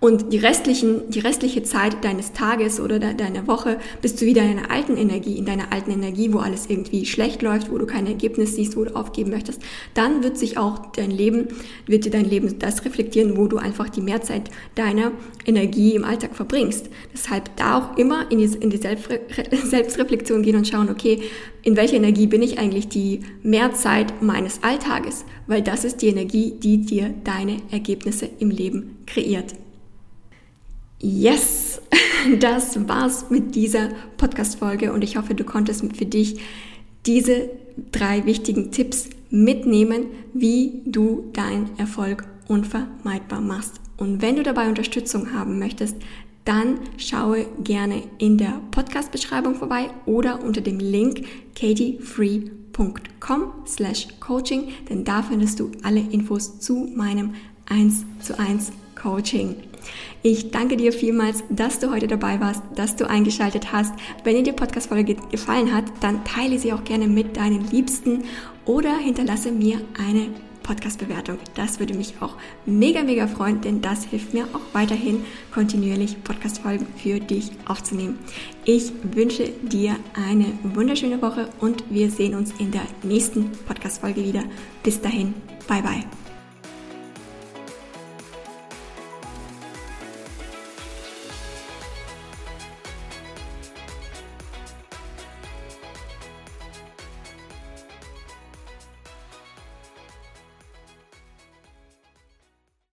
Und 0.00 0.32
die, 0.32 0.38
restlichen, 0.38 1.10
die 1.10 1.18
restliche 1.18 1.64
Zeit 1.64 2.04
deines 2.04 2.32
Tages 2.32 2.78
oder 2.78 3.00
de 3.00 3.14
deiner 3.14 3.48
Woche 3.48 3.78
bist 4.00 4.20
du 4.20 4.26
wieder 4.26 4.42
in 4.42 4.56
deiner 4.56 4.70
alten 4.70 4.96
Energie, 4.96 5.36
in 5.36 5.44
deiner 5.44 5.72
alten 5.72 5.90
Energie, 5.90 6.32
wo 6.32 6.38
alles 6.38 6.66
irgendwie 6.68 7.04
schlecht 7.04 7.42
läuft, 7.42 7.72
wo 7.72 7.78
du 7.78 7.86
kein 7.86 8.06
Ergebnis 8.06 8.54
siehst, 8.54 8.76
wo 8.76 8.84
du 8.84 8.94
aufgeben 8.94 9.30
möchtest. 9.30 9.60
Dann 9.94 10.22
wird 10.22 10.38
sich 10.38 10.56
auch 10.56 10.92
dein 10.92 11.10
Leben, 11.10 11.48
wird 11.86 12.04
dir 12.04 12.12
dein 12.12 12.26
Leben 12.26 12.60
das 12.60 12.84
reflektieren, 12.84 13.36
wo 13.36 13.48
du 13.48 13.56
einfach 13.56 13.88
die 13.88 14.00
Mehrzeit 14.00 14.50
deiner 14.76 15.10
Energie 15.44 15.96
im 15.96 16.04
Alltag 16.04 16.36
verbringst. 16.36 16.88
Deshalb 17.12 17.56
da 17.56 17.78
auch 17.78 17.96
immer 17.96 18.30
in 18.30 18.38
die, 18.38 18.56
in 18.56 18.70
die 18.70 18.76
Selbstre 18.76 19.20
Selbstreflexion 19.64 20.42
gehen 20.42 20.54
und 20.54 20.68
schauen, 20.68 20.90
okay, 20.90 21.22
in 21.64 21.76
welcher 21.76 21.96
Energie 21.96 22.28
bin 22.28 22.42
ich 22.42 22.58
eigentlich 22.58 22.88
die 22.88 23.20
Mehrzeit 23.42 24.22
meines 24.22 24.62
Alltages? 24.62 25.24
Weil 25.48 25.62
das 25.62 25.84
ist 25.84 26.02
die 26.02 26.08
Energie, 26.08 26.52
die 26.52 26.82
dir 26.82 27.12
deine 27.24 27.56
Ergebnisse 27.72 28.30
im 28.38 28.50
Leben 28.50 28.98
kreiert. 29.04 29.54
Yes, 31.00 31.80
das 32.40 32.88
war's 32.88 33.30
mit 33.30 33.54
dieser 33.54 33.90
Podcast-Folge 34.16 34.92
und 34.92 35.04
ich 35.04 35.16
hoffe, 35.16 35.34
du 35.34 35.44
konntest 35.44 35.84
für 35.96 36.06
dich 36.06 36.40
diese 37.06 37.50
drei 37.92 38.26
wichtigen 38.26 38.72
Tipps 38.72 39.08
mitnehmen, 39.30 40.06
wie 40.34 40.82
du 40.86 41.30
deinen 41.32 41.78
Erfolg 41.78 42.26
unvermeidbar 42.48 43.40
machst. 43.40 43.74
Und 43.96 44.22
wenn 44.22 44.36
du 44.36 44.42
dabei 44.42 44.68
Unterstützung 44.68 45.32
haben 45.32 45.60
möchtest, 45.60 45.96
dann 46.44 46.80
schaue 46.96 47.46
gerne 47.62 48.02
in 48.18 48.36
der 48.36 48.60
Podcast-Beschreibung 48.72 49.54
vorbei 49.54 49.90
oder 50.06 50.42
unter 50.42 50.62
dem 50.62 50.80
Link 50.80 51.26
katiefree.com 51.54 53.52
slash 53.66 54.08
coaching, 54.18 54.68
denn 54.88 55.04
da 55.04 55.22
findest 55.22 55.60
du 55.60 55.70
alle 55.82 56.00
Infos 56.00 56.58
zu 56.58 56.88
meinem 56.96 57.34
1 57.66 58.04
zu 58.20 58.36
1 58.38 58.72
Coaching. 59.00 59.54
Ich 60.22 60.50
danke 60.50 60.76
dir 60.76 60.92
vielmals, 60.92 61.44
dass 61.48 61.78
du 61.78 61.90
heute 61.90 62.08
dabei 62.08 62.40
warst, 62.40 62.62
dass 62.74 62.96
du 62.96 63.08
eingeschaltet 63.08 63.72
hast. 63.72 63.94
Wenn 64.24 64.36
dir 64.36 64.42
die 64.42 64.52
Podcast-Folge 64.52 65.16
gefallen 65.30 65.72
hat, 65.72 65.84
dann 66.00 66.24
teile 66.24 66.58
sie 66.58 66.72
auch 66.72 66.84
gerne 66.84 67.06
mit 67.06 67.36
deinen 67.36 67.70
Liebsten 67.70 68.24
oder 68.64 68.96
hinterlasse 68.96 69.52
mir 69.52 69.80
eine 69.98 70.28
Podcast-Bewertung. 70.68 71.38
Das 71.54 71.80
würde 71.80 71.94
mich 71.94 72.14
auch 72.20 72.34
mega, 72.66 73.02
mega 73.02 73.26
freuen, 73.26 73.62
denn 73.62 73.80
das 73.80 74.04
hilft 74.04 74.34
mir 74.34 74.44
auch 74.52 74.74
weiterhin 74.74 75.24
kontinuierlich 75.52 76.22
Podcast-Folgen 76.22 76.86
für 77.02 77.20
dich 77.20 77.50
aufzunehmen. 77.66 78.18
Ich 78.66 78.92
wünsche 79.02 79.48
dir 79.62 79.96
eine 80.14 80.46
wunderschöne 80.62 81.22
Woche 81.22 81.48
und 81.60 81.84
wir 81.88 82.10
sehen 82.10 82.34
uns 82.34 82.52
in 82.58 82.70
der 82.70 82.82
nächsten 83.02 83.50
Podcast-Folge 83.66 84.22
wieder. 84.22 84.44
Bis 84.82 85.00
dahin, 85.00 85.32
bye 85.66 85.80
bye. 85.80 86.27